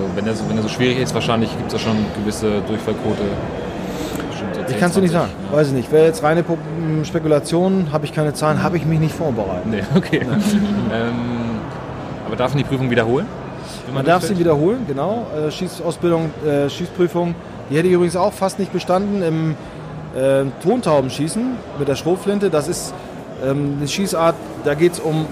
[0.03, 2.61] Also wenn der, so- wenn der so schwierig ist, wahrscheinlich gibt es da schon gewisse
[2.67, 3.23] Durchfallquote.
[4.39, 5.31] So Ich 10, kann es dir nicht 20, sagen.
[5.53, 5.93] Weiß ich nicht.
[5.93, 9.67] Wäre jetzt reine Pu- m, Spekulation, habe ich keine Zahlen, habe ich mich nicht vorbereitet.
[9.67, 10.21] Nee, okay.
[10.23, 11.13] ähm,
[12.27, 13.27] aber darf man die Prüfung wiederholen?
[13.87, 15.27] wenn Man darf sie wiederholen, genau.
[15.37, 17.35] Äh, Schießausbildung, äh, Schießprüfung.
[17.71, 19.51] Die hätte ich übrigens auch fast nicht bestanden im
[20.19, 21.43] äh, Tontaubenschießen
[21.79, 22.51] mit der Schrotflinte.
[22.51, 22.93] Das ist
[23.45, 24.35] ähm, eine Schießart,
[24.65, 25.27] da geht es um,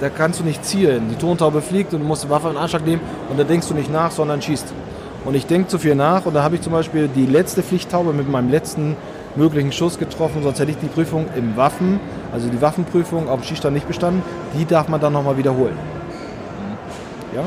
[0.00, 1.08] da kannst du nicht zielen.
[1.10, 3.74] Die Tontaube fliegt und du musst die Waffe in Anschlag nehmen und da denkst du
[3.74, 4.72] nicht nach, sondern schießt.
[5.24, 8.12] Und ich denke zu viel nach und da habe ich zum Beispiel die letzte Pflichttaube
[8.12, 8.96] mit meinem letzten
[9.36, 11.98] möglichen Schuss getroffen, sonst hätte ich die Prüfung im Waffen,
[12.32, 14.22] also die Waffenprüfung auf dem Schießstand nicht bestanden.
[14.56, 15.76] Die darf man dann nochmal wiederholen.
[17.34, 17.42] Ja?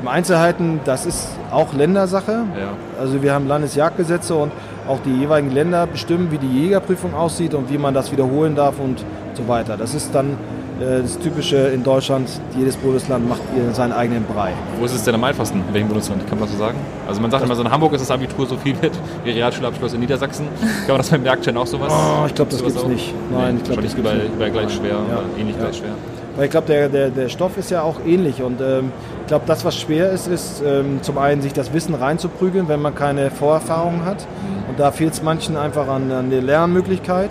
[0.00, 2.32] Im Einzelheiten, das ist auch Ländersache.
[2.32, 2.72] Ja.
[3.00, 4.52] Also wir haben Landesjagdgesetze und
[4.86, 8.78] auch die jeweiligen Länder bestimmen, wie die Jägerprüfung aussieht und wie man das wiederholen darf
[8.78, 9.04] und
[9.34, 9.76] so weiter.
[9.76, 10.36] Das ist dann
[10.80, 12.28] das Typische in Deutschland.
[12.58, 13.40] Jedes Bundesland macht
[13.72, 14.52] seinen eigenen Brei.
[14.78, 15.62] Wo ist es denn am einfachsten?
[15.68, 16.26] In welchem Bundesland?
[16.28, 16.78] Kann man das so sagen?
[17.06, 18.92] Also man sagt immer so, in Hamburg ist das Abitur so viel wert
[19.24, 20.46] wie Realschulabschluss in Niedersachsen.
[20.60, 21.92] Kann man das beim Jagdschein auch sowas?
[21.92, 23.14] Oh, ich glaube, das gibt es nicht.
[23.32, 24.52] Nein, nee, ich glaube, das überall, nicht.
[24.52, 24.96] gleich schwer Ja.
[24.98, 25.62] oder ähnlich Ja.
[25.62, 25.90] gleich schwer.
[26.36, 28.42] Weil ich glaube, der, der, der Stoff ist ja auch ähnlich.
[28.42, 31.94] Und ähm, ich glaube, das, was schwer ist, ist ähm, zum einen, sich das Wissen
[31.94, 34.26] reinzuprügeln, wenn man keine Vorerfahrung hat.
[34.68, 37.30] Und da fehlt es manchen einfach an, an der Lernmöglichkeit.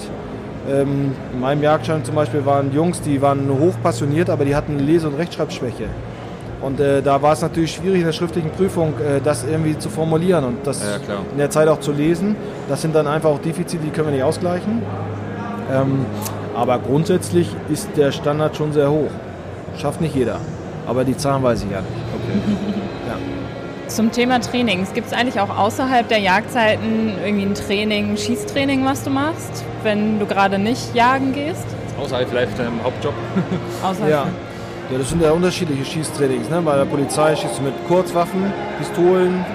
[0.69, 4.80] Ähm, in meinem Jagdschein zum Beispiel waren Jungs, die waren hoch passioniert, aber die hatten
[4.80, 5.86] Lese- und Rechtschreibschwäche.
[6.62, 9.89] Und äh, da war es natürlich schwierig in der schriftlichen Prüfung, äh, das irgendwie zu
[9.89, 12.38] formulieren und das Ja, in der Zeit auch zu lesen.
[12.69, 14.82] Das sind dann einfach auch Defizite, die können wir nicht ausgleichen.
[15.71, 16.06] Ähm,
[16.56, 19.12] aber grundsätzlich ist der Standard schon sehr hoch.
[19.78, 20.38] Schafft nicht jeder.
[20.88, 21.91] Aber die Zahlen weiß ich ja nicht.
[23.87, 24.93] Zum Thema Trainings.
[24.93, 29.63] Gibt es eigentlich auch außerhalb der Jagdzeiten irgendwie ein Training, ein Schießtraining, was du machst,
[29.83, 31.65] wenn du gerade nicht jagen gehst?
[31.99, 33.13] Außerhalb vielleicht deinem Hauptjob.
[33.83, 34.27] Außerhalb Ja.
[34.91, 36.49] ja, das sind ja unterschiedliche Schießtrainings.
[36.49, 36.61] Ne?
[36.61, 39.45] Bei der Polizei schießt du mit Kurzwaffen, Pistolen,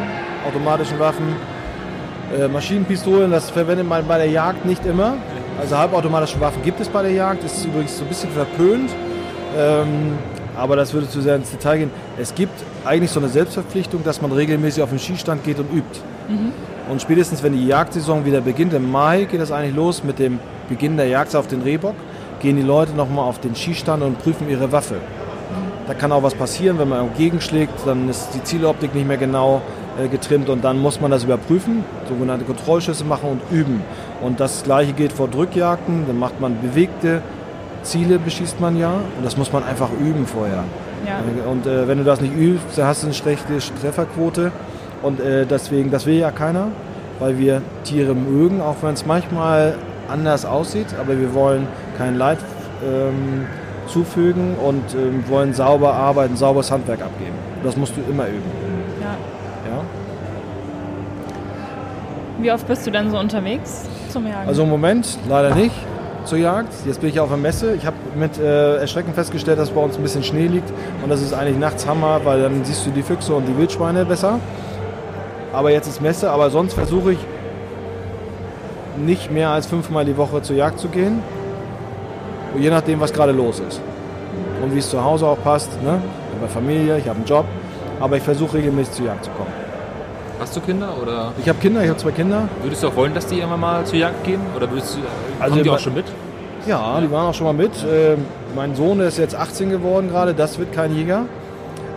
[0.47, 1.35] automatischen Waffen,
[2.39, 3.31] äh, Maschinenpistolen.
[3.31, 5.15] Das verwendet man bei der Jagd nicht immer.
[5.61, 7.43] Also halbautomatische Waffen gibt es bei der Jagd.
[7.43, 8.91] Das ist übrigens so ein bisschen verpönt.
[9.59, 10.19] Ähm,
[10.59, 11.91] aber das würde zu sehr ins Detail gehen.
[12.19, 12.53] Es gibt
[12.85, 16.01] eigentlich so eine Selbstverpflichtung, dass man regelmäßig auf den Schießstand geht und übt.
[16.91, 20.39] Und spätestens, wenn die Jagdsaison wieder beginnt, im Mai geht das eigentlich los mit dem
[20.69, 21.95] Beginn der Jagd auf den Rehbock,
[22.41, 24.97] gehen die Leute nochmal auf den Schießstand und prüfen ihre Waffe.
[25.87, 29.63] Da kann auch was passieren, wenn man gegenschlägt, dann ist die Zieloptik nicht mehr genau
[29.99, 33.83] äh, getrimmt und dann muss man das überprüfen, sogenannte Kontrollschüsse machen und üben.
[34.21, 37.23] Und das gleiche gilt vor Drückjagden, dann macht man bewegte
[37.83, 40.65] Ziele, beschießt man ja und das muss man einfach üben vorher.
[41.07, 41.21] Ja.
[41.51, 44.53] Und äh, wenn du das nicht übst, dann hast du eine schlechte Trefferquote.
[45.03, 46.69] Und äh, deswegen, das will ja keiner,
[47.19, 49.77] weil wir Tiere mögen, auch wenn es manchmal
[50.09, 50.89] anders aussieht.
[51.01, 52.39] Aber wir wollen kein Leid
[52.85, 53.47] ähm,
[53.87, 57.35] zufügen und ähm, wollen sauber arbeiten, sauberes Handwerk abgeben.
[57.65, 58.43] Das musst du immer üben.
[59.01, 59.11] Ja.
[59.71, 59.83] Ja?
[62.41, 64.49] Wie oft bist du dann so unterwegs zum Jagen?
[64.49, 65.75] Also im Moment leider nicht
[66.29, 66.73] zur Jagd.
[66.87, 67.75] Jetzt bin ich auf der Messe.
[67.75, 70.71] Ich habe mit äh, Erschrecken festgestellt, dass bei uns ein bisschen Schnee liegt.
[71.03, 74.05] Und das ist eigentlich nachts Hammer, weil dann siehst du die Füchse und die Wildschweine
[74.05, 74.39] besser.
[75.53, 76.31] Aber jetzt ist Messe.
[76.31, 77.19] Aber sonst versuche ich
[78.99, 81.23] nicht mehr als fünfmal die Woche zur Jagd zu gehen.
[82.55, 83.81] Und je nachdem, was gerade los ist.
[84.63, 85.71] Und wie es zu Hause auch passt.
[85.83, 86.01] Ne?
[86.35, 87.47] Ich habe Familie, ich habe einen Job.
[88.01, 89.68] Aber ich versuche regelmäßig zur Jagd zu kommen.
[90.41, 92.49] Hast du Kinder oder Ich habe Kinder, ich habe zwei Kinder.
[92.63, 94.41] würdest du auch wollen, dass die immer mal zur Jagd gehen?
[94.57, 95.01] Oder würdest du,
[95.41, 96.07] Also kommen die auch schon mit?
[96.67, 97.73] Ja, die waren auch schon mal mit.
[97.91, 98.25] Ähm,
[98.55, 101.23] mein Sohn ist jetzt 18 geworden gerade, das wird kein Jäger.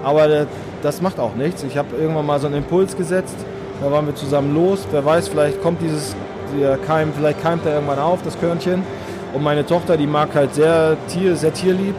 [0.03, 0.47] Aber der,
[0.81, 1.63] das macht auch nichts.
[1.63, 3.35] Ich habe irgendwann mal so einen Impuls gesetzt.
[3.81, 4.87] Da waren wir zusammen los.
[4.91, 6.15] Wer weiß, vielleicht kommt dieses
[6.59, 8.83] der Keim, vielleicht keimt er irgendwann auf, das Körnchen.
[9.33, 11.95] Und meine Tochter, die mag halt sehr Tier, sehr tierlieb.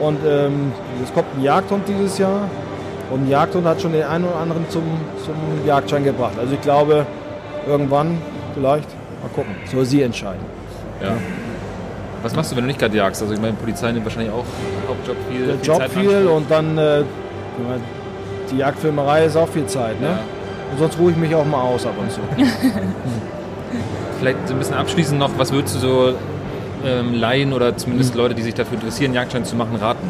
[0.00, 0.72] Und ähm,
[1.04, 2.48] es kommt ein Jagdhund dieses Jahr.
[3.12, 4.82] Und ein Jagdhund hat schon den einen oder anderen zum,
[5.24, 5.34] zum
[5.66, 6.32] Jagdschein gebracht.
[6.40, 7.04] Also ich glaube,
[7.66, 8.18] irgendwann
[8.54, 8.88] vielleicht,
[9.22, 10.40] mal gucken, soll sie entscheiden.
[11.02, 11.12] Ja.
[12.22, 13.20] Was machst du, wenn du nicht gerade jagst?
[13.20, 14.44] Also ich meine, Polizei nimmt wahrscheinlich auch
[14.88, 17.02] Hauptjob viel, Der viel Job Zeit viel und dann äh,
[18.50, 20.00] die Jagdfilmerei ist auch viel Zeit.
[20.00, 20.06] Ne?
[20.06, 20.18] Ja.
[20.72, 22.20] Und sonst ruhe ich mich auch mal aus ab und zu.
[24.18, 26.12] Vielleicht so ein bisschen abschließend noch, was würdest du so
[26.86, 27.78] ähm, Laien oder Mhm.
[27.78, 30.08] zumindest Leute, die sich dafür interessieren, Jagdschein zu machen, raten?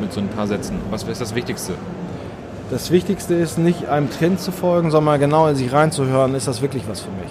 [0.00, 0.78] Mit so ein paar Sätzen.
[0.90, 1.74] Was ist das Wichtigste?
[2.72, 6.48] Das Wichtigste ist nicht einem Trend zu folgen, sondern mal genau in sich reinzuhören, ist
[6.48, 7.30] das wirklich was für mich.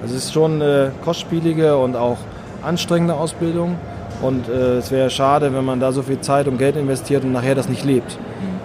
[0.00, 2.16] Also es ist schon eine kostspielige und auch
[2.62, 3.76] anstrengende Ausbildung
[4.22, 7.32] und äh, es wäre schade, wenn man da so viel Zeit und Geld investiert und
[7.32, 8.16] nachher das nicht lebt.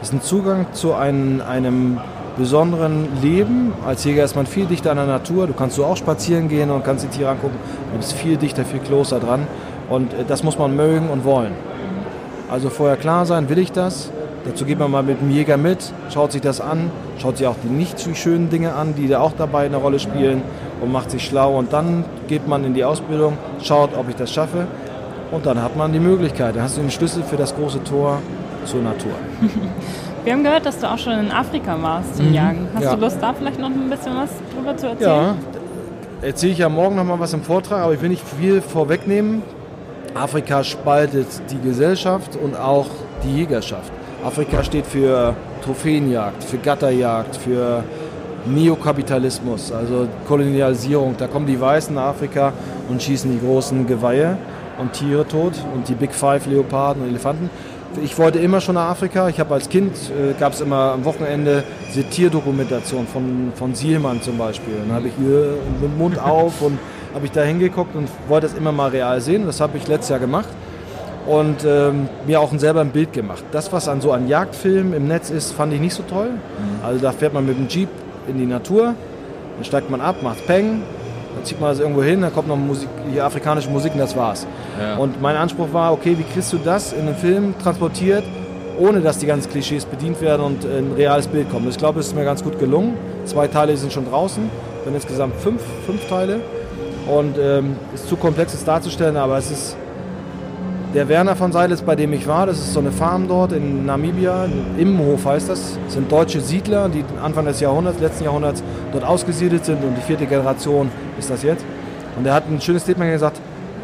[0.02, 1.98] Es ist ein Zugang zu einem, einem
[2.38, 3.74] besonderen Leben.
[3.86, 5.48] Als Jäger ist man viel dichter an der Natur.
[5.48, 7.58] Du kannst so auch spazieren gehen und kannst die Tiere angucken.
[7.92, 9.46] Du bist viel dichter, viel closer dran.
[9.90, 11.52] Und äh, das muss man mögen und wollen.
[12.50, 14.12] Also vorher klar sein, will ich das?
[14.46, 17.56] Dazu geht man mal mit dem Jäger mit, schaut sich das an, schaut sich auch
[17.64, 20.44] die nicht so schönen Dinge an, die da auch dabei eine Rolle spielen
[20.82, 21.58] und macht sich schlau.
[21.58, 24.68] Und dann geht man in die Ausbildung, schaut, ob ich das schaffe.
[25.32, 26.56] Und dann hat man die Möglichkeit.
[26.56, 28.20] Dann hast du den Schlüssel für das große Tor
[28.66, 29.12] zur Natur.
[30.24, 32.68] Wir haben gehört, dass du auch schon in Afrika warst zum Jagen.
[32.74, 32.86] Hast Mhm.
[32.90, 32.96] Ja.
[32.96, 35.10] du Lust, da vielleicht noch ein bisschen was drüber zu erzählen?
[35.10, 35.36] Ja,
[36.28, 39.42] erzähle ich ja morgen noch mal was im Vortrag, aber ich will nicht viel vorwegnehmen.
[40.16, 42.88] Afrika spaltet die Gesellschaft und auch
[43.24, 43.92] die Jägerschaft.
[44.26, 47.84] Afrika steht für Trophäenjagd, für Gatterjagd, für
[48.48, 51.14] Neokapitalismus, also Kolonialisierung.
[51.16, 52.52] Da kommen die Weißen nach Afrika
[52.90, 54.36] und schießen die großen Geweihe
[54.80, 57.52] und Tiere tot und die Big Five Leoparden und Elefanten.
[58.04, 59.30] Ich wollte immer schon nach Afrika.
[59.30, 64.24] Ich habe als Kind, äh, gab es immer am Wochenende diese Tierdokumentation von, von Sielmann
[64.24, 64.74] zum Beispiel.
[64.88, 66.80] Dann habe ich hier den Mund auf und
[67.14, 69.46] habe ich da hingeguckt und wollte es immer mal real sehen.
[69.46, 70.50] Das habe ich letztes Jahr gemacht
[71.28, 73.44] und ähm, mir auch selber ein Bild gemacht.
[73.52, 76.30] Das, was an so an Jagdfilmen im Netz ist, fand ich nicht so toll.
[76.84, 77.90] Also da fährt man mit dem Jeep
[78.28, 78.94] in die Natur,
[79.56, 80.82] dann steigt man ab, macht Peng,
[81.36, 84.16] dann zieht man das irgendwo hin, dann kommt noch Musik, die afrikanische Musik und das
[84.16, 84.46] war's.
[84.80, 84.98] Ja.
[84.98, 88.24] Und mein Anspruch war, okay, wie kriegst du das in den Film transportiert,
[88.78, 91.68] ohne dass die ganzen Klischees bedient werden und ein reales Bild kommt.
[91.70, 92.96] Ich glaube, es ist mir ganz gut gelungen.
[93.26, 94.50] Zwei Teile sind schon draußen,
[94.84, 96.42] dann insgesamt fünf, fünf Teile.
[97.08, 99.78] Und ähm, ist zu komplex, es darzustellen, aber es ist
[100.96, 103.86] der Werner von Seidels, bei dem ich war, das ist so eine Farm dort in
[103.86, 109.04] Namibia, Immenhof heißt das, das sind deutsche Siedler, die Anfang des Jahrhunderts, letzten Jahrhunderts dort
[109.04, 111.66] ausgesiedelt sind und die vierte Generation ist das jetzt.
[112.18, 113.42] Und er hat ein schönes Statement gesagt,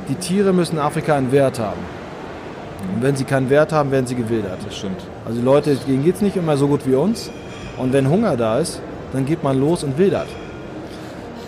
[0.08, 1.82] die Tiere müssen in Afrika einen Wert haben.
[2.96, 4.60] Und wenn sie keinen Wert haben, werden sie gewildert.
[4.66, 5.02] Das stimmt.
[5.26, 7.30] Also die Leute, denen geht es nicht immer so gut wie uns.
[7.78, 10.30] Und wenn Hunger da ist, dann geht man los und wildert.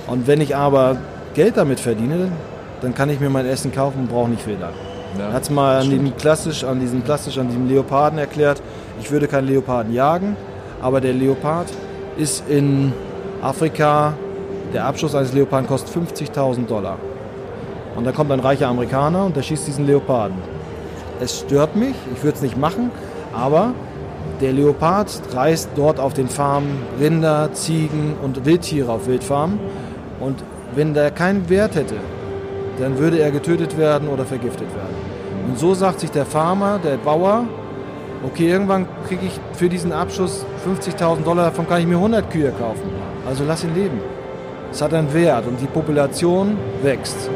[0.08, 0.98] Und wenn ich aber
[1.34, 2.34] Geld damit verdiene,
[2.82, 4.74] dann kann ich mir mein Essen kaufen und brauche nicht wildern.
[5.18, 8.62] Ja, Er hat es mal an diesem klassisch, an diesem klassisch, an diesem Leoparden erklärt.
[9.02, 10.36] Ich würde keinen Leoparden jagen,
[10.82, 11.68] aber der Leopard
[12.18, 12.94] ist in
[13.42, 14.14] Afrika,
[14.74, 16.98] der Abschuss eines Leoparden kostet 50.000 Dollar.
[17.96, 20.38] Und da kommt ein reicher Amerikaner und der schießt diesen Leoparden.
[21.20, 22.90] Es stört mich, ich würde es nicht machen,
[23.34, 23.74] aber
[24.42, 29.60] der Leopard reißt dort auf den Farmen Rinder, Ziegen und Wildtiere auf Wildfarmen.
[30.20, 30.44] Und
[30.76, 31.96] wenn der keinen Wert hätte,
[32.80, 34.96] dann würde er getötet werden oder vergiftet werden.
[35.48, 37.46] Und so sagt sich der Farmer, der Bauer,
[38.26, 42.52] okay, irgendwann kriege ich für diesen Abschuss 50.000 Dollar, davon kann ich mir 100 Kühe
[42.52, 42.90] kaufen.
[43.28, 44.00] Also lass ihn leben.
[44.72, 47.30] Es hat einen Wert und die Population wächst.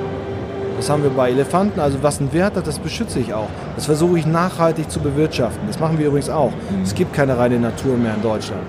[0.77, 3.49] Das haben wir bei Elefanten, also was einen Wert hat, das beschütze ich auch.
[3.75, 5.67] Das versuche ich nachhaltig zu bewirtschaften.
[5.67, 6.53] Das machen wir übrigens auch.
[6.83, 8.61] Es gibt keine reine Natur mehr in Deutschland.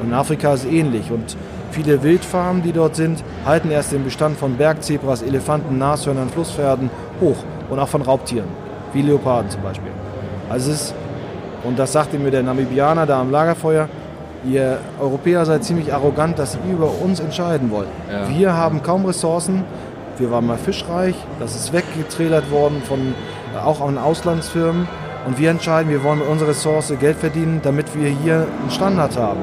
[0.00, 1.10] Und in Afrika ist es ähnlich.
[1.10, 1.36] Und
[1.76, 7.36] viele Wildfarmen, die dort sind, halten erst den Bestand von Bergzebras, Elefanten, Nashörnern, Flusspferden hoch.
[7.68, 8.48] Und auch von Raubtieren,
[8.92, 9.90] wie Leoparden zum Beispiel.
[10.48, 10.94] Also es ist,
[11.64, 13.88] und das sagte mir der Namibianer da am Lagerfeuer,
[14.44, 17.88] ihr Europäer seid ziemlich arrogant, dass ihr über uns entscheiden wollt.
[18.08, 18.28] Ja.
[18.28, 19.64] Wir haben kaum Ressourcen,
[20.18, 23.14] wir waren mal fischreich, das ist weggeträlert worden von
[23.54, 24.86] äh, auch an Auslandsfirmen.
[25.26, 29.16] Und wir entscheiden, wir wollen mit unserer Ressource Geld verdienen, damit wir hier einen Standard
[29.16, 29.40] haben.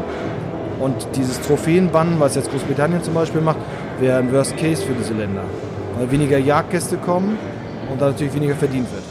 [0.83, 3.59] Und dieses Trophäenbannen, was jetzt Großbritannien zum Beispiel macht,
[4.01, 5.43] wäre ein Worst Case für diese Länder.
[5.97, 7.37] Weil weniger Jagdgäste kommen
[7.89, 9.03] und dann natürlich weniger verdient wird.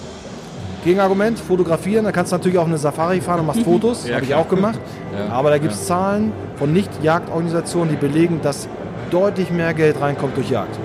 [0.85, 4.25] Gegenargument, fotografieren, da kannst du natürlich auch eine Safari fahren und machst Fotos, Ja, habe
[4.27, 4.79] ich auch gemacht.
[5.19, 5.95] Ja, Aber da gibt es ja.
[5.95, 8.67] Zahlen von Nicht-Jagdorganisationen, die belegen, dass
[9.11, 10.79] deutlich mehr Geld reinkommt durch Jagd.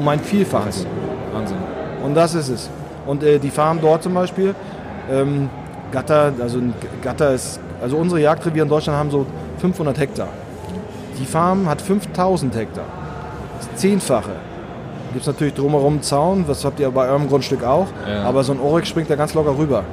[0.00, 0.84] Um ein Vielfaches.
[1.32, 1.56] Wahnsinn.
[2.04, 2.70] Und das ist es.
[3.06, 4.56] Und äh, die Farm dort zum Beispiel,
[5.10, 5.48] ähm,
[5.92, 6.60] Gatter, also
[7.02, 9.26] Gatter ist, also unsere Jagdreviere in Deutschland haben so
[9.58, 10.28] 500 Hektar.
[11.20, 12.84] Die Farm hat 5000 Hektar.
[13.58, 14.32] Das Zehnfache.
[15.12, 17.86] Gibt es natürlich drumherum einen Zaun, das habt ihr bei eurem Grundstück auch.
[18.06, 18.24] Ja.
[18.24, 19.84] Aber so ein Oryx springt da ganz locker rüber.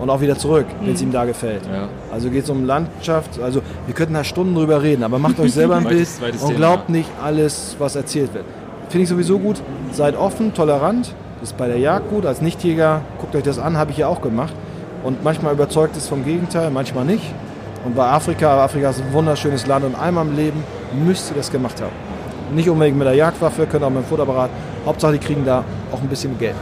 [0.00, 1.62] Und auch wieder zurück, wenn es ihm da gefällt.
[1.66, 1.88] Ja.
[2.12, 3.40] Also geht es um Landschaft.
[3.40, 6.08] Also wir könnten da Stunden drüber reden, aber macht euch selber ein Bild
[6.42, 8.44] und glaubt nicht alles, was erzählt wird.
[8.88, 9.60] Finde ich sowieso gut.
[9.92, 11.14] Seid offen, tolerant.
[11.40, 12.26] Das ist bei der Jagd gut.
[12.26, 14.54] Als Nichtjäger, guckt euch das an, habe ich ja auch gemacht.
[15.04, 17.24] Und manchmal überzeugt es vom Gegenteil, manchmal nicht.
[17.84, 20.64] Und bei Afrika, Afrika ist ein wunderschönes Land und einmal im Leben
[21.04, 21.92] müsst ihr das gemacht haben.
[22.54, 24.50] Nicht unbedingt mit der Jagdwaffe, könnt auch mit dem Futterapparat.
[24.84, 26.56] Hauptsache, die kriegen da auch ein bisschen Geld.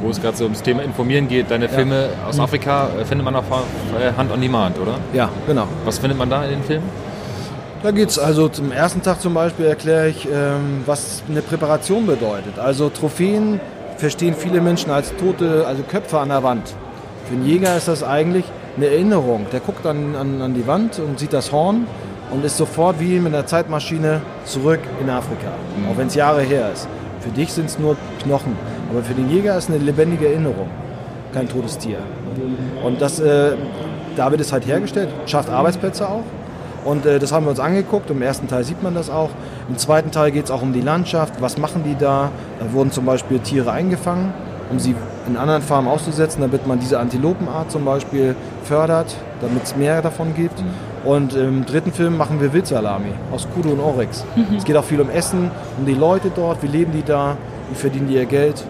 [0.00, 3.36] Wo es gerade so ums Thema Informieren geht, deine Filme aus Afrika äh, findet man
[3.36, 3.44] auf
[3.98, 4.94] äh, Hand on Demand, oder?
[5.12, 5.66] Ja, genau.
[5.84, 6.88] Was findet man da in den Filmen?
[7.82, 12.58] Da geht's also zum ersten Tag zum Beispiel erkläre ich, ähm, was eine Präparation bedeutet.
[12.58, 13.60] Also Trophäen
[13.96, 16.74] verstehen viele Menschen als tote, also Köpfe an der Wand.
[17.26, 18.44] Für einen Jäger ist das eigentlich
[18.80, 19.46] eine Erinnerung.
[19.52, 21.86] Der guckt an, an, an die Wand und sieht das Horn
[22.30, 25.48] und ist sofort wie mit einer Zeitmaschine zurück in Afrika,
[25.90, 26.88] auch wenn es Jahre her ist.
[27.20, 28.56] Für dich sind es nur Knochen,
[28.90, 30.68] aber für den Jäger ist eine lebendige Erinnerung,
[31.34, 31.98] kein totes Tier.
[32.82, 33.52] Und das, äh,
[34.16, 36.24] da wird es halt hergestellt, schafft Arbeitsplätze auch.
[36.82, 38.08] Und äh, das haben wir uns angeguckt.
[38.08, 39.28] Im ersten Teil sieht man das auch.
[39.68, 41.42] Im zweiten Teil geht es auch um die Landschaft.
[41.42, 42.30] Was machen die da?
[42.58, 44.32] Da wurden zum Beispiel Tiere eingefangen,
[44.70, 44.94] um sie
[45.30, 50.34] in anderen Farmen auszusetzen, damit man diese Antilopenart zum Beispiel fördert, damit es mehr davon
[50.34, 50.62] gibt.
[51.04, 54.24] Und im dritten Film machen wir Wildsalami aus Kudu und Oryx.
[54.56, 57.36] Es geht auch viel um Essen, um die Leute dort, wie leben die da,
[57.70, 58.64] wie verdienen die ihr Geld.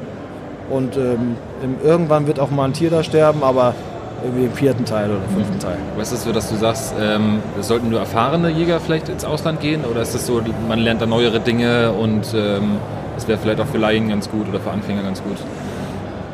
[0.68, 1.34] Und ähm,
[1.82, 3.74] irgendwann wird auch mal ein Tier da sterben, aber
[4.22, 5.76] irgendwie im vierten Teil oder fünften Teil.
[5.96, 9.60] Was ist es so, dass du sagst, ähm, sollten nur erfahrene Jäger vielleicht ins Ausland
[9.60, 9.84] gehen?
[9.90, 12.76] Oder ist es so, man lernt da neuere Dinge und ähm,
[13.16, 15.38] das wäre vielleicht auch für Laien ganz gut oder für Anfänger ganz gut?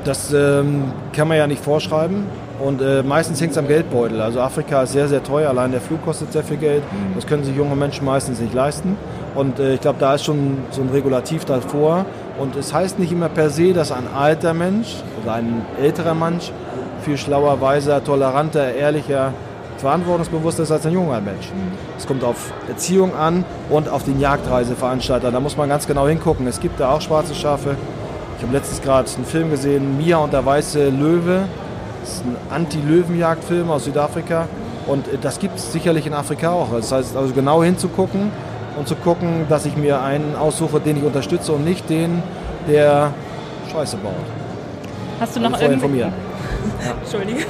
[0.06, 2.26] Das ähm, kann man ja nicht vorschreiben.
[2.62, 4.20] Und äh, meistens hängt es am Geldbeutel.
[4.20, 5.50] Also Afrika ist sehr, sehr teuer.
[5.50, 6.82] Allein der Flug kostet sehr viel Geld.
[7.16, 8.96] Das können sich junge Menschen meistens nicht leisten.
[9.34, 12.06] Und äh, ich glaube, da ist schon so ein Regulativ davor.
[12.38, 16.52] Und es heißt nicht immer per se, dass ein alter Mensch oder ein älterer Mensch
[17.02, 19.32] viel schlauer, weiser, toleranter, ehrlicher,
[19.78, 21.50] verantwortungsbewusster ist als ein junger Mensch.
[21.98, 25.30] Es kommt auf Erziehung an und auf den Jagdreiseveranstalter.
[25.30, 26.46] Da muss man ganz genau hingucken.
[26.46, 27.76] Es gibt da auch schwarze Schafe.
[28.36, 31.42] Ich habe letztens gerade einen Film gesehen, Mia und der weiße Löwe.
[32.02, 34.46] Das ist ein Anti-Löwenjagdfilm aus Südafrika.
[34.86, 36.68] Und äh, das gibt es sicherlich in Afrika auch.
[36.72, 38.30] Das heißt also genau hinzugucken
[38.78, 42.22] und zu gucken, dass ich mir einen aussuche, den ich unterstütze und nicht den,
[42.68, 43.10] der
[43.72, 44.12] Scheiße baut.
[45.18, 46.12] Hast du Also noch irgendw- informieren.
[47.02, 47.46] Entschuldige.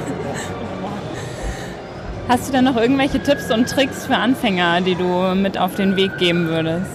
[2.29, 5.95] Hast du dann noch irgendwelche Tipps und Tricks für Anfänger, die du mit auf den
[5.95, 6.85] Weg geben würdest?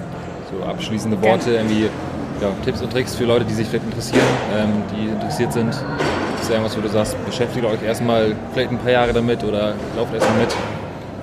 [0.50, 1.88] So abschließende Worte, irgendwie
[2.42, 5.68] ja, Tipps und Tricks für Leute, die sich vielleicht interessieren, ähm, die interessiert sind.
[5.68, 9.74] Ist da irgendwas, wo du sagst, beschäftigt euch erstmal vielleicht ein paar Jahre damit oder
[9.96, 10.54] lauft erstmal mit?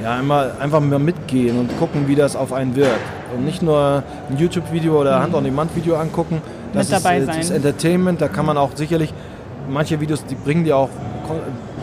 [0.01, 3.01] Ja, einmal einfach mal mitgehen und gucken, wie das auf einen wirkt.
[3.35, 6.41] Und nicht nur ein YouTube-Video oder Hand-on-Demand-Video angucken.
[6.73, 7.35] Das Mit dabei ist, äh, sein.
[7.35, 9.13] Das ist Entertainment, da kann man auch sicherlich,
[9.69, 10.89] manche Videos, die bringen dir auch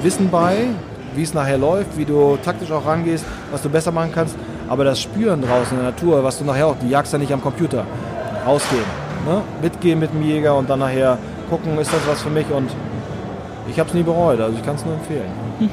[0.03, 0.68] Wissen bei,
[1.14, 4.35] wie es nachher läuft, wie du taktisch auch rangehst, was du besser machen kannst.
[4.68, 7.33] Aber das Spüren draußen in der Natur, was du nachher auch, du jagst ja nicht
[7.33, 7.85] am Computer.
[8.46, 8.85] Rausgehen,
[9.26, 9.42] ne?
[9.60, 11.18] mitgehen mit dem Jäger und dann nachher
[11.50, 12.70] gucken, ist das was für mich und
[13.68, 15.30] ich habe es nie bereut, also ich kann es nur empfehlen.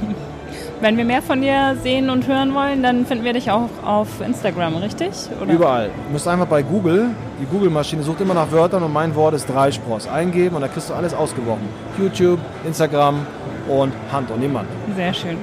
[0.81, 4.19] Wenn wir mehr von dir sehen und hören wollen, dann finden wir dich auch auf
[4.19, 5.11] Instagram, richtig?
[5.41, 5.53] Oder?
[5.53, 5.89] Überall.
[6.07, 9.47] Du musst einfach bei Google, die Google-Maschine sucht immer nach Wörtern und mein Wort ist
[9.47, 10.09] Dreispross.
[10.09, 11.61] Eingeben und da kriegst du alles ausgewogen.
[11.97, 13.25] YouTube, Instagram
[13.69, 14.67] und Hand und Niemand.
[14.97, 15.37] Sehr schön.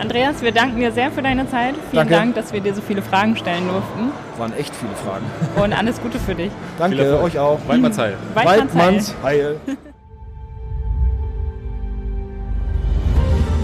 [0.00, 1.74] Andreas, wir danken dir sehr für deine Zeit.
[1.90, 2.14] Vielen Danke.
[2.14, 4.12] Dank, dass wir dir so viele Fragen stellen durften.
[4.38, 5.26] Waren echt viele Fragen.
[5.62, 6.50] Und alles Gute für dich.
[6.78, 7.58] Danke, euch auch.
[7.68, 8.16] Weidmannsheil.
[8.32, 9.14] Weidmannsheil.
[9.22, 9.60] Heil.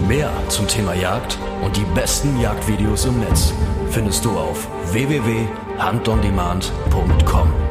[0.07, 3.51] Mehr zum Thema Jagd und die besten Jagdvideos im Netz
[3.89, 7.66] findest du auf www.handondemand.com.